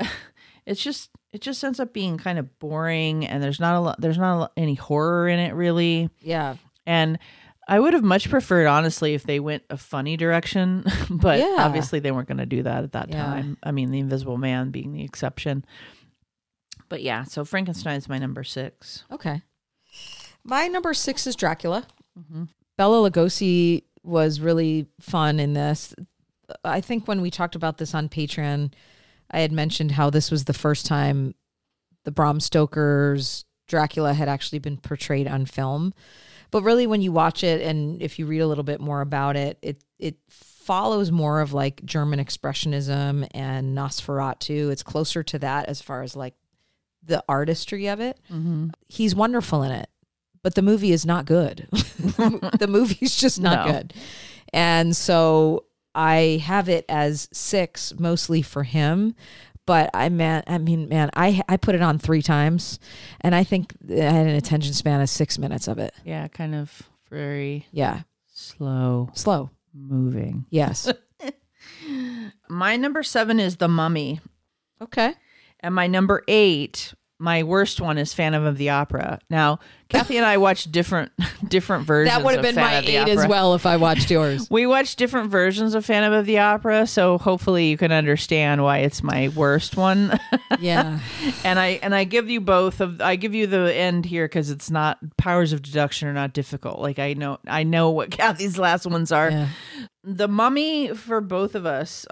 it's 0.66 0.82
just 0.82 1.08
it 1.34 1.40
just 1.42 1.62
ends 1.64 1.78
up 1.80 1.92
being 1.92 2.16
kind 2.16 2.38
of 2.38 2.58
boring 2.58 3.26
and 3.26 3.42
there's 3.42 3.60
not 3.60 3.74
a 3.76 3.80
lot 3.80 4.00
there's 4.00 4.16
not 4.18 4.38
lot, 4.38 4.52
any 4.56 4.74
horror 4.74 5.28
in 5.28 5.38
it 5.38 5.52
really 5.52 6.08
yeah. 6.22 6.56
and 6.86 7.18
i 7.68 7.78
would 7.78 7.92
have 7.92 8.04
much 8.04 8.30
preferred 8.30 8.66
honestly 8.66 9.12
if 9.14 9.24
they 9.24 9.40
went 9.40 9.62
a 9.68 9.76
funny 9.76 10.16
direction 10.16 10.84
but 11.10 11.38
Yeah. 11.40 11.56
obviously 11.58 11.98
they 11.98 12.12
weren't 12.12 12.28
going 12.28 12.38
to 12.38 12.46
do 12.46 12.62
that 12.62 12.84
at 12.84 12.92
that 12.92 13.08
Yeah. 13.10 13.24
time 13.24 13.58
i 13.62 13.70
mean 13.72 13.90
the 13.90 13.98
invisible 13.98 14.38
man 14.38 14.70
being 14.70 14.92
the 14.92 15.02
exception 15.04 15.64
but 16.88 17.02
yeah 17.02 17.24
so 17.24 17.44
frankenstein's 17.44 18.08
my 18.08 18.18
number 18.18 18.44
six 18.44 19.04
Okay. 19.12 19.42
My 20.46 20.68
number 20.68 20.92
six 20.92 21.26
is 21.26 21.36
Dracula. 21.36 21.86
Mhm. 22.18 22.48
Bela 22.76 23.08
Lugosi 23.10 23.84
was 24.02 24.40
really 24.40 24.86
fun 25.00 25.40
in 25.40 25.54
this. 25.54 25.94
I 26.62 26.82
think 26.82 27.08
when 27.08 27.22
we 27.22 27.30
talked 27.30 27.54
about 27.54 27.78
this 27.78 27.94
on 27.94 28.10
Patreon, 28.10 28.72
I 29.30 29.40
had 29.40 29.52
mentioned 29.52 29.92
how 29.92 30.10
this 30.10 30.30
was 30.30 30.44
the 30.44 30.52
first 30.52 30.86
time 30.86 31.34
the 32.04 32.10
Bram 32.10 32.40
Stoker's 32.40 33.44
Dracula 33.66 34.12
had 34.14 34.28
actually 34.28 34.58
been 34.58 34.76
portrayed 34.76 35.26
on 35.26 35.46
film. 35.46 35.94
But 36.50 36.62
really, 36.62 36.86
when 36.86 37.00
you 37.00 37.10
watch 37.10 37.42
it 37.42 37.62
and 37.62 38.00
if 38.00 38.18
you 38.18 38.26
read 38.26 38.40
a 38.40 38.46
little 38.46 38.64
bit 38.64 38.80
more 38.80 39.00
about 39.00 39.36
it, 39.36 39.58
it 39.62 39.82
it 39.98 40.16
follows 40.28 41.10
more 41.10 41.40
of 41.40 41.52
like 41.52 41.84
German 41.84 42.20
expressionism 42.24 43.26
and 43.32 43.76
Nosferatu. 43.76 44.70
It's 44.70 44.82
closer 44.82 45.22
to 45.24 45.38
that 45.40 45.68
as 45.68 45.82
far 45.82 46.02
as 46.02 46.14
like 46.14 46.34
the 47.02 47.22
artistry 47.28 47.88
of 47.88 48.00
it 48.00 48.18
mm-hmm. 48.32 48.68
he's 48.88 49.14
wonderful 49.14 49.62
in 49.62 49.70
it, 49.70 49.90
but 50.42 50.54
the 50.54 50.62
movie 50.62 50.92
is 50.92 51.04
not 51.04 51.26
good. 51.26 51.66
the 51.70 52.66
movie's 52.68 53.14
just 53.16 53.40
not 53.40 53.66
No. 53.66 53.72
good. 53.72 53.94
And 54.52 54.96
so 54.96 55.64
I 55.94 56.42
have 56.44 56.68
it 56.68 56.84
as 56.88 57.28
six 57.32 57.92
mostly 57.98 58.42
for 58.42 58.62
him. 58.64 59.14
But 59.66 59.88
I 59.94 60.10
man, 60.10 60.42
I 60.46 60.58
mean, 60.58 60.88
man, 60.90 61.08
I 61.14 61.40
I 61.48 61.56
put 61.56 61.74
it 61.74 61.80
on 61.80 61.98
three 61.98 62.20
times, 62.20 62.78
and 63.22 63.34
I 63.34 63.44
think 63.44 63.74
I 63.90 63.94
had 63.94 64.26
an 64.26 64.34
attention 64.36 64.74
span 64.74 65.00
of 65.00 65.08
six 65.08 65.38
minutes 65.38 65.68
of 65.68 65.78
it. 65.78 65.94
yeah 66.04 66.28
kind 66.28 66.54
of 66.54 66.82
very 67.08 67.66
Yeah, 67.72 68.02
slow 68.32 69.08
slow. 69.14 69.50
moving 69.72 70.44
Yes. 70.50 70.92
my 72.48 72.76
number 72.76 73.02
seven 73.02 73.40
is 73.40 73.56
the 73.56 73.68
mummy 73.68 74.20
okay. 74.82 75.14
And 75.60 75.74
my 75.74 75.86
number 75.86 76.22
eight, 76.28 76.92
my 77.18 77.42
worst 77.42 77.80
one 77.80 77.96
is 77.96 78.12
Phantom 78.12 78.44
of 78.44 78.58
the 78.58 78.70
Opera. 78.70 79.20
Now, 79.30 79.60
Kathy 79.88 80.16
and 80.16 80.26
I 80.26 80.38
watched 80.38 80.72
different 80.72 81.12
different 81.48 81.86
versions. 81.86 82.14
That 82.14 82.24
would 82.24 82.34
have 82.34 82.42
been 82.42 82.54
Phantom 82.56 82.84
my 82.84 82.90
eight 82.90 83.08
as 83.08 83.26
well 83.26 83.54
if 83.54 83.66
I 83.66 83.76
watched 83.76 84.10
yours. 84.10 84.48
We 84.54 84.66
watched 84.66 84.98
different 84.98 85.30
versions 85.30 85.74
of 85.74 85.84
Phantom 85.84 86.12
of 86.12 86.26
the 86.26 86.38
Opera, 86.38 86.86
so 86.86 87.18
hopefully 87.18 87.68
you 87.68 87.76
can 87.76 87.92
understand 87.92 88.62
why 88.62 88.78
it's 88.78 89.02
my 89.02 89.28
worst 89.28 89.76
one. 89.76 90.18
yeah. 90.60 91.00
and 91.44 91.58
I 91.58 91.78
and 91.82 91.94
I 91.94 92.04
give 92.04 92.28
you 92.28 92.40
both 92.40 92.80
of 92.80 93.00
I 93.00 93.16
give 93.16 93.34
you 93.34 93.46
the 93.46 93.74
end 93.74 94.04
here 94.04 94.26
because 94.26 94.50
it's 94.50 94.70
not 94.70 94.98
powers 95.16 95.52
of 95.52 95.62
deduction 95.62 96.08
are 96.08 96.12
not 96.12 96.32
difficult. 96.32 96.80
Like 96.80 96.98
I 96.98 97.14
know 97.14 97.38
I 97.46 97.62
know 97.62 97.90
what 97.90 98.10
Kathy's 98.10 98.58
last 98.58 98.86
ones 98.86 99.12
are. 99.12 99.30
yeah. 99.30 99.48
The 100.02 100.28
Mummy 100.28 100.88
for 100.94 101.20
both 101.20 101.54
of 101.54 101.64
us. 101.64 102.06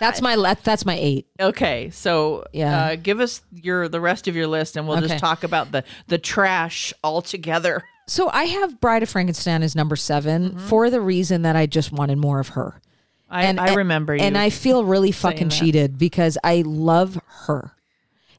That's 0.00 0.20
my 0.22 0.34
le- 0.36 0.56
that's 0.62 0.84
my 0.86 0.96
eight. 0.98 1.26
Okay, 1.40 1.90
so 1.90 2.44
Yeah. 2.52 2.84
uh, 2.86 2.96
give 2.96 3.20
us 3.20 3.42
your 3.52 3.88
the 3.88 4.00
rest 4.00 4.28
of 4.28 4.36
your 4.36 4.46
list, 4.46 4.76
and 4.76 4.86
we'll 4.86 4.98
Okay. 4.98 5.08
just 5.08 5.18
talk 5.18 5.44
about 5.44 5.72
the 5.72 5.84
the 6.06 6.18
trash 6.18 6.92
altogether. 7.04 7.82
So 8.06 8.30
I 8.32 8.44
have 8.44 8.80
Bride 8.80 9.02
of 9.02 9.10
Frankenstein 9.10 9.62
as 9.62 9.76
number 9.76 9.94
7 9.96 10.50
Mm-hmm. 10.50 10.58
for 10.68 10.88
the 10.88 11.00
reason 11.00 11.42
that 11.42 11.56
I 11.56 11.66
just 11.66 11.92
wanted 11.92 12.16
more 12.16 12.40
of 12.40 12.48
her. 12.50 12.80
I, 13.28 13.44
And- 13.44 13.60
I 13.60 13.74
remember 13.74 14.16
you. 14.16 14.22
And 14.22 14.38
I 14.38 14.48
feel 14.48 14.82
really 14.84 15.12
fucking 15.12 15.48
that. 15.50 15.54
cheated 15.54 15.98
because 15.98 16.38
I 16.42 16.62
love 16.64 17.20
her. 17.46 17.72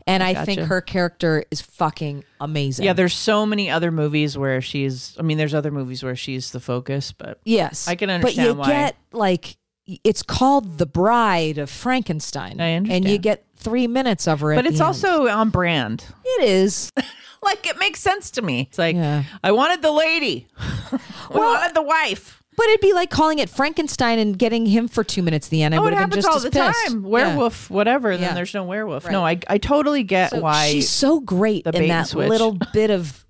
And 0.08 0.24
I, 0.24 0.34
think 0.44 0.58
gotcha. 0.58 0.66
her 0.70 0.82
character 0.82 1.44
is 1.52 1.62
fucking 1.62 2.24
amazing. 2.42 2.84
yeah, 2.86 2.94
there's 2.94 3.14
so 3.14 3.46
many 3.46 3.70
other 3.70 3.92
movies 3.92 4.36
where 4.36 4.60
she's. 4.60 5.16
I 5.20 5.22
mean, 5.22 5.38
there's 5.38 5.54
other 5.54 5.70
movies 5.70 6.02
where 6.02 6.16
she's 6.16 6.50
the 6.50 6.60
focus, 6.60 7.12
but 7.12 7.40
yes. 7.46 7.88
I 7.88 7.94
can 7.94 8.10
understand 8.10 8.48
But 8.48 8.54
you 8.56 8.60
why. 8.60 8.68
get 8.70 8.96
like 9.12 9.56
it's 10.04 10.24
called 10.24 10.78
The 10.78 10.86
Bride 10.86 11.58
of 11.58 11.70
Frankenstein. 11.70 12.60
I 12.62 12.68
And 12.68 13.08
you 13.08 13.18
get 13.18 13.46
3 13.58 13.88
minutes 13.88 14.28
of 14.28 14.40
her 14.42 14.56
but 14.56 14.66
it's 14.66 14.78
the 14.80 14.84
end. 14.86 14.88
also 14.88 15.28
on 15.28 15.50
brand. 15.50 16.06
it 16.26 16.44
is. 16.44 16.92
Like 17.42 17.66
it 17.66 17.80
makes 17.80 18.02
sense 18.02 18.32
to 18.32 18.42
me. 18.42 18.68
It's 18.70 18.78
like 18.78 18.98
Yeah. 18.98 19.24
I 19.42 19.54
wanted 19.54 19.82
the 19.82 19.94
lady, 19.94 20.48
we 20.92 21.00
Well, 21.40 21.54
wanted 21.54 21.74
the 21.74 21.82
wife. 21.82 22.44
But 22.58 22.66
it'd 22.68 22.82
be 22.82 22.92
like 22.92 23.10
calling 23.10 23.40
it 23.40 23.50
Frankenstein 23.50 24.20
and 24.20 24.38
getting 24.38 24.66
him 24.66 24.90
for 24.90 25.06
2 25.06 25.22
minutes 25.24 25.48
at 25.48 25.52
the 25.52 25.64
end. 25.64 25.74
I 25.74 25.78
Oh, 25.78 25.84
would 25.84 25.94
it 25.94 26.00
have 26.00 26.10
been 26.10 26.18
just 26.18 26.28
all 26.28 26.36
as 26.36 26.44
the 26.44 26.52
pissed. 26.52 26.88
time. 26.88 27.02
Yeah. 27.04 27.10
Werewolf, 27.10 27.70
whatever. 27.70 28.12
Then 28.18 28.24
Yeah. 28.30 28.34
there's 28.34 28.54
no 28.54 28.66
werewolf. 28.66 29.06
Right. 29.06 29.14
No, 29.14 29.26
I 29.26 29.40
I 29.48 29.58
totally 29.58 30.04
get 30.04 30.32
So 30.32 30.42
why. 30.42 30.70
she's 30.70 30.90
so 30.90 31.22
great 31.22 31.66
in 31.66 31.88
that 31.88 32.08
switch. 32.10 32.28
little 32.28 32.58
bit 32.74 32.90
of 32.92 33.26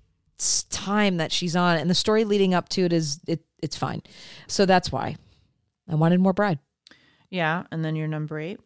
time 0.70 1.18
that 1.18 1.30
she's 1.30 1.54
on, 1.54 1.76
and 1.76 1.88
the 1.88 1.94
story 1.94 2.24
leading 2.24 2.52
up 2.52 2.68
to 2.70 2.84
it 2.84 2.92
is 2.92 3.20
it. 3.28 3.44
It's 3.62 3.76
fine. 3.76 4.02
So 4.48 4.66
that's 4.66 4.90
why 4.90 5.16
I 5.90 5.96
wanted 5.96 6.20
more 6.20 6.32
Bride. 6.32 6.58
yeah, 7.30 7.64
and 7.70 7.84
then 7.84 7.96
your 7.96 8.08
number 8.08 8.38
eight. 8.38 8.60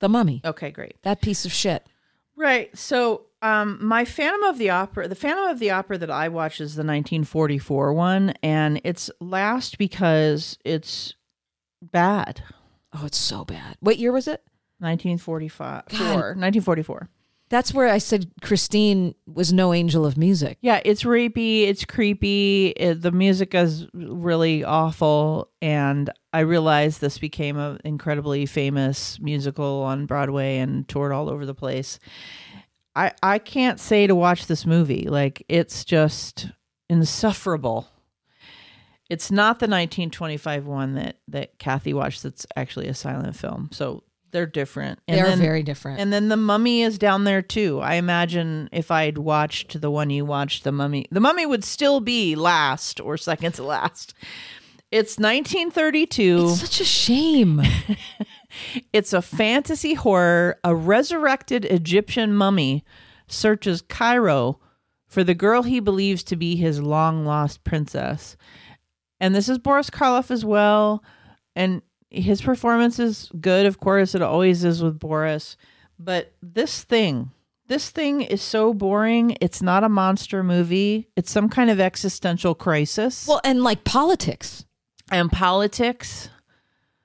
The 0.00 0.08
Mummy, 0.08 0.40
Okay, 0.44 0.70
great. 0.70 0.94
that 1.02 1.20
piece 1.20 1.44
of 1.44 1.52
shit. 1.52 1.86
Right. 2.36 2.76
So, 2.76 3.26
um, 3.42 3.78
my 3.84 4.06
Phantom 4.06 4.42
of 4.44 4.56
the 4.56 4.70
Opera, 4.70 5.08
the 5.08 5.14
Phantom 5.14 5.44
of 5.44 5.58
the 5.58 5.70
Opera 5.70 5.98
that 5.98 6.10
I 6.10 6.28
watch 6.28 6.54
is 6.60 6.74
the 6.74 6.80
1944 6.80 7.92
one, 7.92 8.30
and 8.42 8.80
it's 8.82 9.10
last 9.20 9.76
because 9.76 10.56
it's 10.64 11.14
bad. 11.82 12.42
Oh, 12.94 13.04
it's 13.04 13.18
so 13.18 13.44
bad. 13.44 13.76
What 13.80 13.98
year 13.98 14.10
was 14.12 14.26
it? 14.26 14.42
1945, 14.78 15.84
God. 15.88 15.98
four, 15.98 16.06
1944. 16.34 17.08
That's 17.50 17.74
where 17.74 17.88
I 17.88 17.98
said 17.98 18.30
Christine 18.42 19.16
was 19.26 19.52
no 19.52 19.74
angel 19.74 20.06
of 20.06 20.16
music. 20.16 20.56
Yeah, 20.60 20.80
it's 20.84 21.02
rapey, 21.02 21.62
it's 21.62 21.84
creepy. 21.84 22.68
It, 22.68 23.02
the 23.02 23.10
music 23.10 23.56
is 23.56 23.88
really 23.92 24.62
awful, 24.62 25.50
and 25.60 26.10
I 26.32 26.40
realized 26.40 27.00
this 27.00 27.18
became 27.18 27.58
an 27.58 27.80
incredibly 27.84 28.46
famous 28.46 29.18
musical 29.18 29.82
on 29.82 30.06
Broadway 30.06 30.58
and 30.58 30.86
toured 30.86 31.10
all 31.10 31.28
over 31.28 31.44
the 31.44 31.54
place. 31.54 31.98
I 32.94 33.12
I 33.20 33.38
can't 33.38 33.80
say 33.80 34.06
to 34.06 34.14
watch 34.14 34.46
this 34.46 34.64
movie 34.64 35.08
like 35.08 35.44
it's 35.48 35.84
just 35.84 36.50
insufferable. 36.88 37.88
It's 39.08 39.32
not 39.32 39.58
the 39.58 39.64
1925 39.64 40.66
one 40.66 40.94
that 40.94 41.18
that 41.26 41.58
Kathy 41.58 41.94
watched. 41.94 42.22
That's 42.22 42.46
actually 42.54 42.86
a 42.86 42.94
silent 42.94 43.34
film, 43.34 43.70
so 43.72 44.04
they're 44.32 44.46
different. 44.46 44.98
And 45.08 45.18
They're 45.18 45.26
then- 45.28 45.38
very 45.40 45.62
different. 45.62 46.00
and 46.00 46.12
then 46.12 46.28
the 46.28 46.36
mummy 46.36 46.82
is 46.82 46.98
down 46.98 47.24
there 47.24 47.42
too. 47.42 47.80
I 47.80 47.94
imagine 47.94 48.68
if 48.72 48.90
I'd 48.90 49.18
watched 49.18 49.80
the 49.80 49.90
one 49.90 50.10
you 50.10 50.24
watched, 50.24 50.64
the 50.64 50.72
mummy, 50.72 51.06
the 51.10 51.20
mummy 51.20 51.46
would 51.46 51.64
still 51.64 52.00
be 52.00 52.34
last 52.36 53.00
or 53.00 53.16
second 53.16 53.52
to 53.54 53.62
last. 53.62 54.14
It's 54.90 55.18
1932. 55.18 56.48
it's 56.50 56.60
such 56.60 56.80
a 56.80 56.84
shame. 56.84 57.62
It's 58.92 59.12
a 59.12 59.22
fantasy 59.22 59.94
horror. 59.94 60.58
A 60.64 60.74
resurrected 60.74 61.64
Egyptian 61.66 62.34
mummy 62.34 62.84
searches 63.28 63.80
Cairo 63.82 64.58
for 65.06 65.22
the 65.22 65.34
girl 65.36 65.62
he 65.62 65.78
believes 65.78 66.24
to 66.24 66.36
be 66.36 66.56
his 66.56 66.80
long 66.82 67.24
lost 67.24 67.62
princess. 67.62 68.36
And 69.20 69.34
this 69.36 69.48
is 69.48 69.58
Boris 69.58 69.88
Karloff 69.88 70.32
as 70.32 70.44
well. 70.44 71.04
And 71.54 71.82
his 72.10 72.42
performance 72.42 72.98
is 72.98 73.30
good, 73.40 73.66
of 73.66 73.78
course, 73.80 74.14
it 74.14 74.22
always 74.22 74.64
is 74.64 74.82
with 74.82 74.98
Boris. 74.98 75.56
But 75.98 76.32
this 76.42 76.82
thing, 76.82 77.30
this 77.68 77.90
thing 77.90 78.22
is 78.22 78.42
so 78.42 78.74
boring. 78.74 79.36
It's 79.40 79.62
not 79.62 79.84
a 79.84 79.88
monster 79.88 80.42
movie, 80.42 81.08
it's 81.16 81.30
some 81.30 81.48
kind 81.48 81.70
of 81.70 81.78
existential 81.80 82.54
crisis 82.54 83.26
well, 83.28 83.40
and 83.44 83.62
like 83.62 83.84
politics. 83.84 84.64
and 85.10 85.30
politics. 85.30 86.28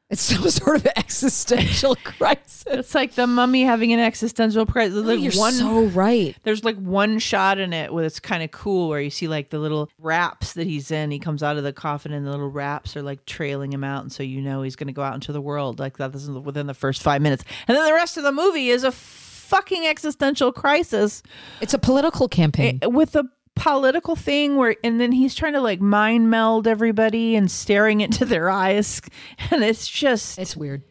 It's 0.09 0.21
some 0.21 0.47
sort 0.49 0.77
of 0.77 0.87
existential 0.95 1.95
crisis. 2.03 2.63
It's 2.67 2.95
like 2.95 3.15
the 3.15 3.25
mummy 3.25 3.63
having 3.63 3.91
an 3.93 3.99
existential 3.99 4.65
crisis. 4.65 5.03
Like 5.05 5.19
you're 5.19 5.33
one 5.33 5.53
so 5.53 5.85
right. 5.85 6.35
There's 6.43 6.63
like 6.63 6.77
one 6.77 7.17
shot 7.19 7.57
in 7.57 7.73
it 7.73 7.91
where 7.93 8.05
it's 8.05 8.19
kind 8.19 8.43
of 8.43 8.51
cool 8.51 8.89
where 8.89 9.01
you 9.01 9.09
see 9.09 9.27
like 9.27 9.49
the 9.49 9.59
little 9.59 9.89
wraps 9.99 10.53
that 10.53 10.67
he's 10.67 10.91
in. 10.91 11.11
He 11.11 11.19
comes 11.19 11.41
out 11.41 11.57
of 11.57 11.63
the 11.63 11.73
coffin 11.73 12.13
and 12.13 12.25
the 12.25 12.31
little 12.31 12.49
wraps 12.49 12.95
are 12.95 13.01
like 13.01 13.25
trailing 13.25 13.73
him 13.73 13.83
out. 13.83 14.03
And 14.03 14.11
so 14.11 14.21
you 14.23 14.41
know 14.41 14.61
he's 14.61 14.75
going 14.75 14.87
to 14.87 14.93
go 14.93 15.01
out 15.03 15.15
into 15.15 15.31
the 15.31 15.41
world 15.41 15.79
like 15.79 15.97
that. 15.97 16.13
Is 16.13 16.29
within 16.29 16.67
the 16.67 16.73
first 16.75 17.01
five 17.01 17.21
minutes. 17.21 17.43
And 17.67 17.75
then 17.75 17.85
the 17.85 17.93
rest 17.93 18.17
of 18.17 18.23
the 18.23 18.31
movie 18.31 18.69
is 18.69 18.83
a 18.83 18.91
fucking 18.91 19.85
existential 19.85 20.51
crisis 20.51 21.21
It's 21.61 21.73
a 21.75 21.77
political 21.77 22.27
campaign. 22.27 22.79
with 22.83 23.15
a 23.15 23.25
political 23.55 24.15
thing 24.15 24.55
where, 24.57 24.75
and 24.83 24.99
then 24.99 25.11
he's 25.11 25.33
trying 25.35 25.53
to 25.53 25.61
like 25.61 25.81
mind 25.81 26.29
meld 26.29 26.67
everybody 26.67 27.35
and 27.35 27.49
staring 27.49 28.01
into 28.01 28.25
their 28.25 28.49
eyes. 28.49 29.01
And 29.51 29.63
it's 29.63 29.87
just, 29.87 30.37
it's 30.39 30.55
weird. 30.57 30.83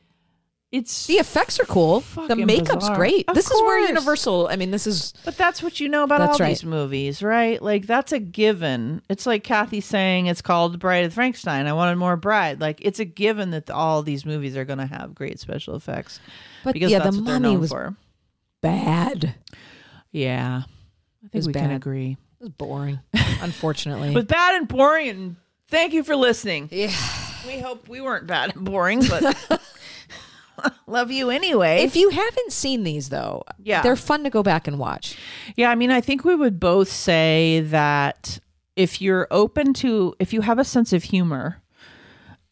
it's, 0.72 1.06
The 1.06 1.14
effects 1.14 1.58
are 1.60 1.64
cool. 1.64 2.00
the 2.00 2.36
makeup's 2.36 2.74
bizarre. 2.86 2.96
great. 2.96 3.28
Of 3.28 3.34
this 3.34 3.50
is 3.50 3.60
where. 3.62 3.86
Universal. 3.86 4.48
I 4.48 4.56
mean, 4.56 4.70
this 4.70 4.86
is 4.86 5.12
But 5.24 5.36
that's 5.36 5.62
what 5.62 5.78
you 5.80 5.88
know 5.88 6.04
about 6.04 6.20
all 6.20 6.36
right. 6.38 6.48
these 6.48 6.64
movies, 6.64 7.22
right? 7.22 7.60
Like 7.60 7.86
that's 7.86 8.12
a 8.12 8.18
given. 8.18 9.02
It's 9.08 9.26
like 9.26 9.44
Kathy 9.44 9.80
saying 9.80 10.26
it's 10.26 10.40
called 10.42 10.78
Bride 10.78 11.04
of 11.04 11.12
Frankenstein. 11.14 11.66
I 11.66 11.72
wanted 11.74 11.96
more 11.96 12.16
Bride. 12.16 12.60
Like 12.60 12.78
it's 12.82 12.98
a 13.00 13.04
given 13.04 13.50
that 13.50 13.70
all 13.70 14.02
these 14.02 14.24
movies 14.24 14.56
are 14.56 14.64
going 14.64 14.78
to 14.80 14.86
have 14.86 15.14
great 15.14 15.38
special 15.38 15.74
effects 15.76 16.18
But 16.64 16.72
because 16.74 16.90
yeah, 16.90 17.00
that's 17.00 17.16
the 17.16 17.22
what 17.22 17.40
mummy 17.42 17.56
was 17.56 17.70
for. 17.70 17.94
bad. 18.62 19.34
Yeah, 20.12 20.62
I 21.24 21.28
think 21.28 21.46
we 21.46 21.52
can 21.52 21.72
agree. 21.72 22.16
Was 22.44 22.52
boring, 22.52 23.00
unfortunately. 23.40 24.08
It 24.12 24.14
was 24.14 24.24
bad 24.26 24.54
and 24.56 24.68
boring, 24.68 25.08
and 25.08 25.36
thank 25.68 25.94
you 25.94 26.02
for 26.04 26.14
listening. 26.14 26.68
yeah. 26.70 26.92
We 27.46 27.58
hope 27.60 27.88
we 27.88 28.02
weren't 28.02 28.26
bad 28.26 28.54
and 28.54 28.64
boring, 28.66 29.02
but 29.08 29.62
love 30.86 31.10
you 31.10 31.30
anyway. 31.30 31.82
If 31.84 31.96
you 31.96 32.10
haven't 32.10 32.52
seen 32.52 32.82
these 32.84 33.08
though, 33.08 33.44
Yeah. 33.62 33.80
they're 33.82 33.96
fun 33.96 34.24
to 34.24 34.30
go 34.30 34.42
back 34.42 34.66
and 34.68 34.78
watch. 34.78 35.16
Yeah, 35.56 35.70
I 35.70 35.74
mean, 35.74 35.90
I 35.90 36.00
think 36.02 36.24
we 36.24 36.34
would 36.34 36.60
both 36.60 36.88
say 36.90 37.60
that 37.66 38.38
if 38.76 39.00
you're 39.00 39.26
open 39.30 39.72
to, 39.74 40.14
if 40.18 40.32
you 40.34 40.40
have 40.42 40.58
a 40.58 40.64
sense 40.64 40.92
of 40.92 41.04
humor 41.04 41.62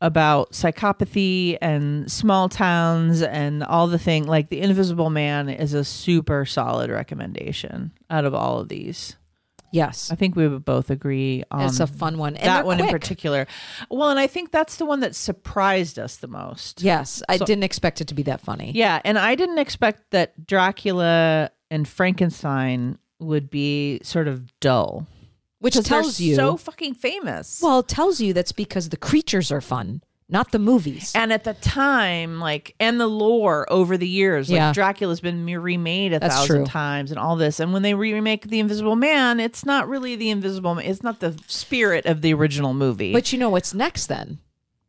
about 0.00 0.52
psychopathy 0.52 1.57
and 1.61 2.11
small 2.11 2.48
towns 2.48 3.20
and 3.22 3.62
all 3.62 3.87
the 3.88 3.98
thing, 3.98 4.26
like 4.26 4.48
The 4.48 4.61
Invisible 4.61 5.11
Man 5.11 5.48
is 5.50 5.74
a 5.74 5.85
super 5.85 6.44
solid 6.46 6.90
recommendation 6.90 7.92
out 8.11 8.24
of 8.24 8.35
all 8.35 8.59
of 8.59 8.68
these. 8.68 9.16
Yes, 9.72 10.12
I 10.12 10.14
think 10.16 10.37
we 10.37 10.46
would 10.46 10.64
both 10.64 10.90
agree 10.90 11.42
on 11.50 11.62
it's 11.62 11.80
a 11.80 11.87
fun 11.87 12.18
one. 12.18 12.37
And 12.37 12.46
that 12.46 12.64
one 12.66 12.78
in 12.78 12.88
particular. 12.88 13.46
Well, 13.90 14.11
and 14.11 14.18
I 14.20 14.26
think 14.26 14.52
that's 14.52 14.76
the 14.76 14.85
one 14.85 15.00
that 15.00 15.16
surprised 15.16 15.98
us 15.98 16.16
the 16.16 16.28
most. 16.28 16.82
Yes, 16.82 17.22
I 17.28 17.38
So- 17.38 17.46
didn't 17.46 17.64
expect 17.64 18.00
it 18.00 18.06
to 18.08 18.14
be 18.14 18.22
that 18.24 18.40
funny. 18.40 18.72
Yeah, 18.74 19.00
and 19.04 19.18
I 19.18 19.35
didn't 19.35 19.58
expect 19.58 20.11
that 20.11 20.46
Dracula 20.46 21.50
and 21.70 21.88
Frankenstein 21.88 22.98
would 23.18 23.50
be 23.50 24.00
sort 24.02 24.28
of 24.28 24.58
dull. 24.61 25.06
Which 25.61 25.74
tells 25.85 26.18
you, 26.20 26.35
so 26.35 26.56
fucking 26.56 26.94
famous. 26.94 27.61
well, 27.62 27.78
it 27.80 27.88
tells 27.88 28.20
you 28.20 28.32
that's 28.32 28.50
because 28.52 28.88
the 28.88 28.96
creatures 28.96 29.52
are 29.52 29.61
fun, 29.61 30.02
not 30.33 30.51
the 30.51 30.59
movies. 30.59 31.12
and 31.14 31.33
at 31.33 31.45
the 31.45 31.55
time, 31.55 32.40
like, 32.40 32.75
and 32.81 32.99
the 32.99 33.07
lore 33.07 33.71
over 33.71 33.97
the 33.97 34.09
years, 34.09 34.49
like 34.51 34.57
Yeah. 34.57 34.73
Dracula's 34.73 35.21
been 35.21 35.45
remade 35.47 36.12
a 36.12 36.18
That's 36.18 36.35
thousand 36.35 36.57
true. 36.57 36.66
times, 36.66 37.11
and 37.12 37.21
all 37.21 37.37
this. 37.37 37.61
And 37.61 37.73
when 37.73 37.83
they 37.83 37.95
remake 37.95 38.49
the 38.49 38.59
Invisible 38.59 38.97
Man, 38.97 39.38
it's 39.38 39.64
not 39.64 39.88
really 39.88 40.16
the 40.16 40.31
Invisible 40.31 40.75
Man. 40.75 40.87
It's 40.87 41.03
not 41.03 41.21
the 41.21 41.38
spirit 41.47 42.07
of 42.07 42.23
the 42.23 42.33
original 42.35 42.75
movie. 42.75 43.12
But 43.12 43.33
you 43.33 43.38
know 43.38 43.51
what's 43.51 43.75
next 43.75 44.07
then? 44.09 44.38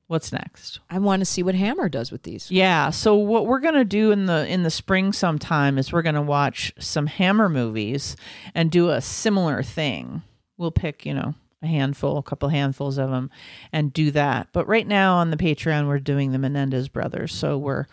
what's 0.08 0.32
next? 0.32 0.80
I 0.92 1.00
want 1.00 1.22
to 1.22 1.26
see 1.26 1.42
what 1.42 1.56
Hammer 1.56 1.90
does 1.90 2.12
with 2.12 2.22
these. 2.22 2.52
Yeah. 2.52 2.92
So 2.92 3.16
what 3.16 3.48
we're 3.48 3.60
gonna 3.62 3.84
do 3.86 4.12
in 4.12 4.28
the 4.28 4.48
in 4.48 4.62
the 4.62 4.70
spring 4.70 5.12
sometime 5.12 5.80
is 5.80 5.92
we're 5.92 6.04
gonna 6.04 6.22
watch 6.22 6.72
some 6.78 7.08
Hammer 7.08 7.50
movies 7.50 8.16
and 8.54 8.70
do 8.70 8.90
a 8.92 9.02
similar 9.02 9.64
thing. 9.64 10.22
We'll 10.58 10.70
pick, 10.72 11.04
you 11.04 11.16
know, 11.16 11.34
a 11.63 11.67
handful, 11.67 12.17
a 12.17 12.23
couple 12.23 12.49
handfuls 12.49 12.97
of 12.97 13.10
them, 13.10 13.32
and 13.71 13.91
do 13.93 14.12
that. 14.12 14.49
But 14.54 14.67
right 14.67 14.86
now 14.86 15.15
on 15.15 15.32
the 15.32 15.38
Patreon, 15.38 15.88
we're 15.88 15.99
doing 15.99 16.32
the 16.32 16.38
Menendez 16.39 16.89
brothers, 16.89 17.34
so 17.34 17.58
we're 17.58 17.86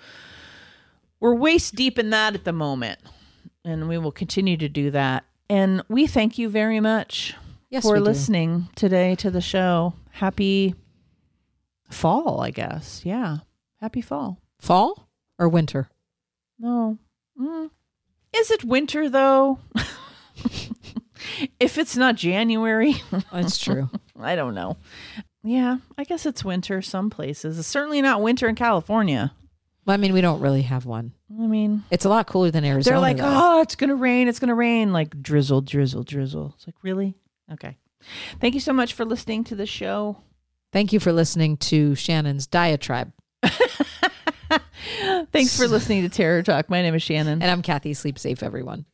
we're 1.21 1.35
waist 1.35 1.75
deep 1.75 1.99
in 1.99 2.11
that 2.11 2.35
at 2.35 2.45
the 2.45 2.53
moment, 2.53 2.99
and 3.65 3.89
we 3.89 3.97
will 3.99 4.13
continue 4.13 4.57
to 4.57 4.69
do 4.69 4.91
that. 4.91 5.25
And 5.49 5.83
we 5.89 6.07
thank 6.07 6.39
you 6.39 6.49
very 6.49 6.81
much 6.81 7.35
Yes, 7.71 7.83
for 7.85 7.95
we 7.95 7.99
do. 8.01 8.05
listening 8.05 8.69
today 8.75 9.15
to 9.17 9.31
the 9.31 9.41
show. 9.41 9.95
Happy 10.11 10.75
fall, 11.91 12.41
I 12.41 12.51
guess. 12.51 13.03
Yeah. 13.05 13.39
Happy 13.81 14.01
fall. 14.01 14.39
Fall 14.59 15.09
or 15.39 15.49
winter? 15.49 15.89
No. 16.59 16.99
Mm. 17.41 17.71
Is 18.37 18.51
it 18.51 18.65
winter 18.65 19.09
though? 19.09 19.59
if 21.59 21.79
it's 21.79 21.97
not 21.97 22.17
January, 22.17 22.95
That's 23.33 23.59
true. 23.59 23.89
I 24.21 24.37
don't 24.37 24.55
know. 24.55 24.77
Yeah, 25.43 25.79
I 25.97 26.05
guess 26.05 26.27
it's 26.27 26.45
winter 26.45 26.83
some 26.83 27.09
places. 27.11 27.59
It's 27.59 27.67
certainly 27.69 28.03
not 28.03 28.21
winter 28.23 28.49
in 28.49 28.55
California. 28.57 29.33
well, 29.87 29.95
I 29.95 29.97
mean, 29.97 30.13
we 30.13 30.21
don't 30.21 30.41
really 30.41 30.63
have 30.63 30.85
one. 30.85 31.13
I 31.39 31.47
mean, 31.47 31.85
It's 31.91 32.05
a 32.05 32.09
lot 32.11 32.27
cooler 32.27 32.51
than 32.51 32.65
Arizona. 32.65 32.95
they're 32.97 33.01
like, 33.01 33.17
though. 33.17 33.25
"Oh, 33.59 33.61
it's 33.63 33.75
going 33.77 33.89
to 33.91 33.97
rain. 33.97 34.29
It's 34.29 34.39
going 34.39 34.49
to 34.49 34.55
rain." 34.55 34.93
Like 34.93 35.23
drizzle, 35.23 35.63
drizzle, 35.63 36.03
drizzle. 36.03 36.53
It's 36.57 36.67
like, 36.67 36.75
"Really?" 36.83 37.15
Okay. 37.53 37.79
Thank 38.41 38.55
you 38.55 38.61
so 38.61 38.73
much 38.73 38.93
for 38.95 39.05
listening 39.05 39.45
to 39.45 39.55
the 39.55 39.67
show. 39.67 40.19
Thank 40.73 40.93
you 40.93 41.01
for 41.01 41.13
listening 41.13 41.57
to 41.59 41.95
Shannon's 41.95 42.47
diatribe. 42.47 43.13
Thanks 45.33 45.57
for 45.57 45.69
listening 45.69 46.03
to 46.03 46.09
Terror 46.09 46.43
Talk. 46.43 46.69
My 46.69 46.83
name 46.83 46.95
is 46.95 47.03
Shannon. 47.03 47.41
And 47.43 47.51
I'm 47.51 47.63
Kathy. 47.63 47.95
Sleep 47.95 48.19
safe, 48.19 48.43
everyone. 48.43 48.85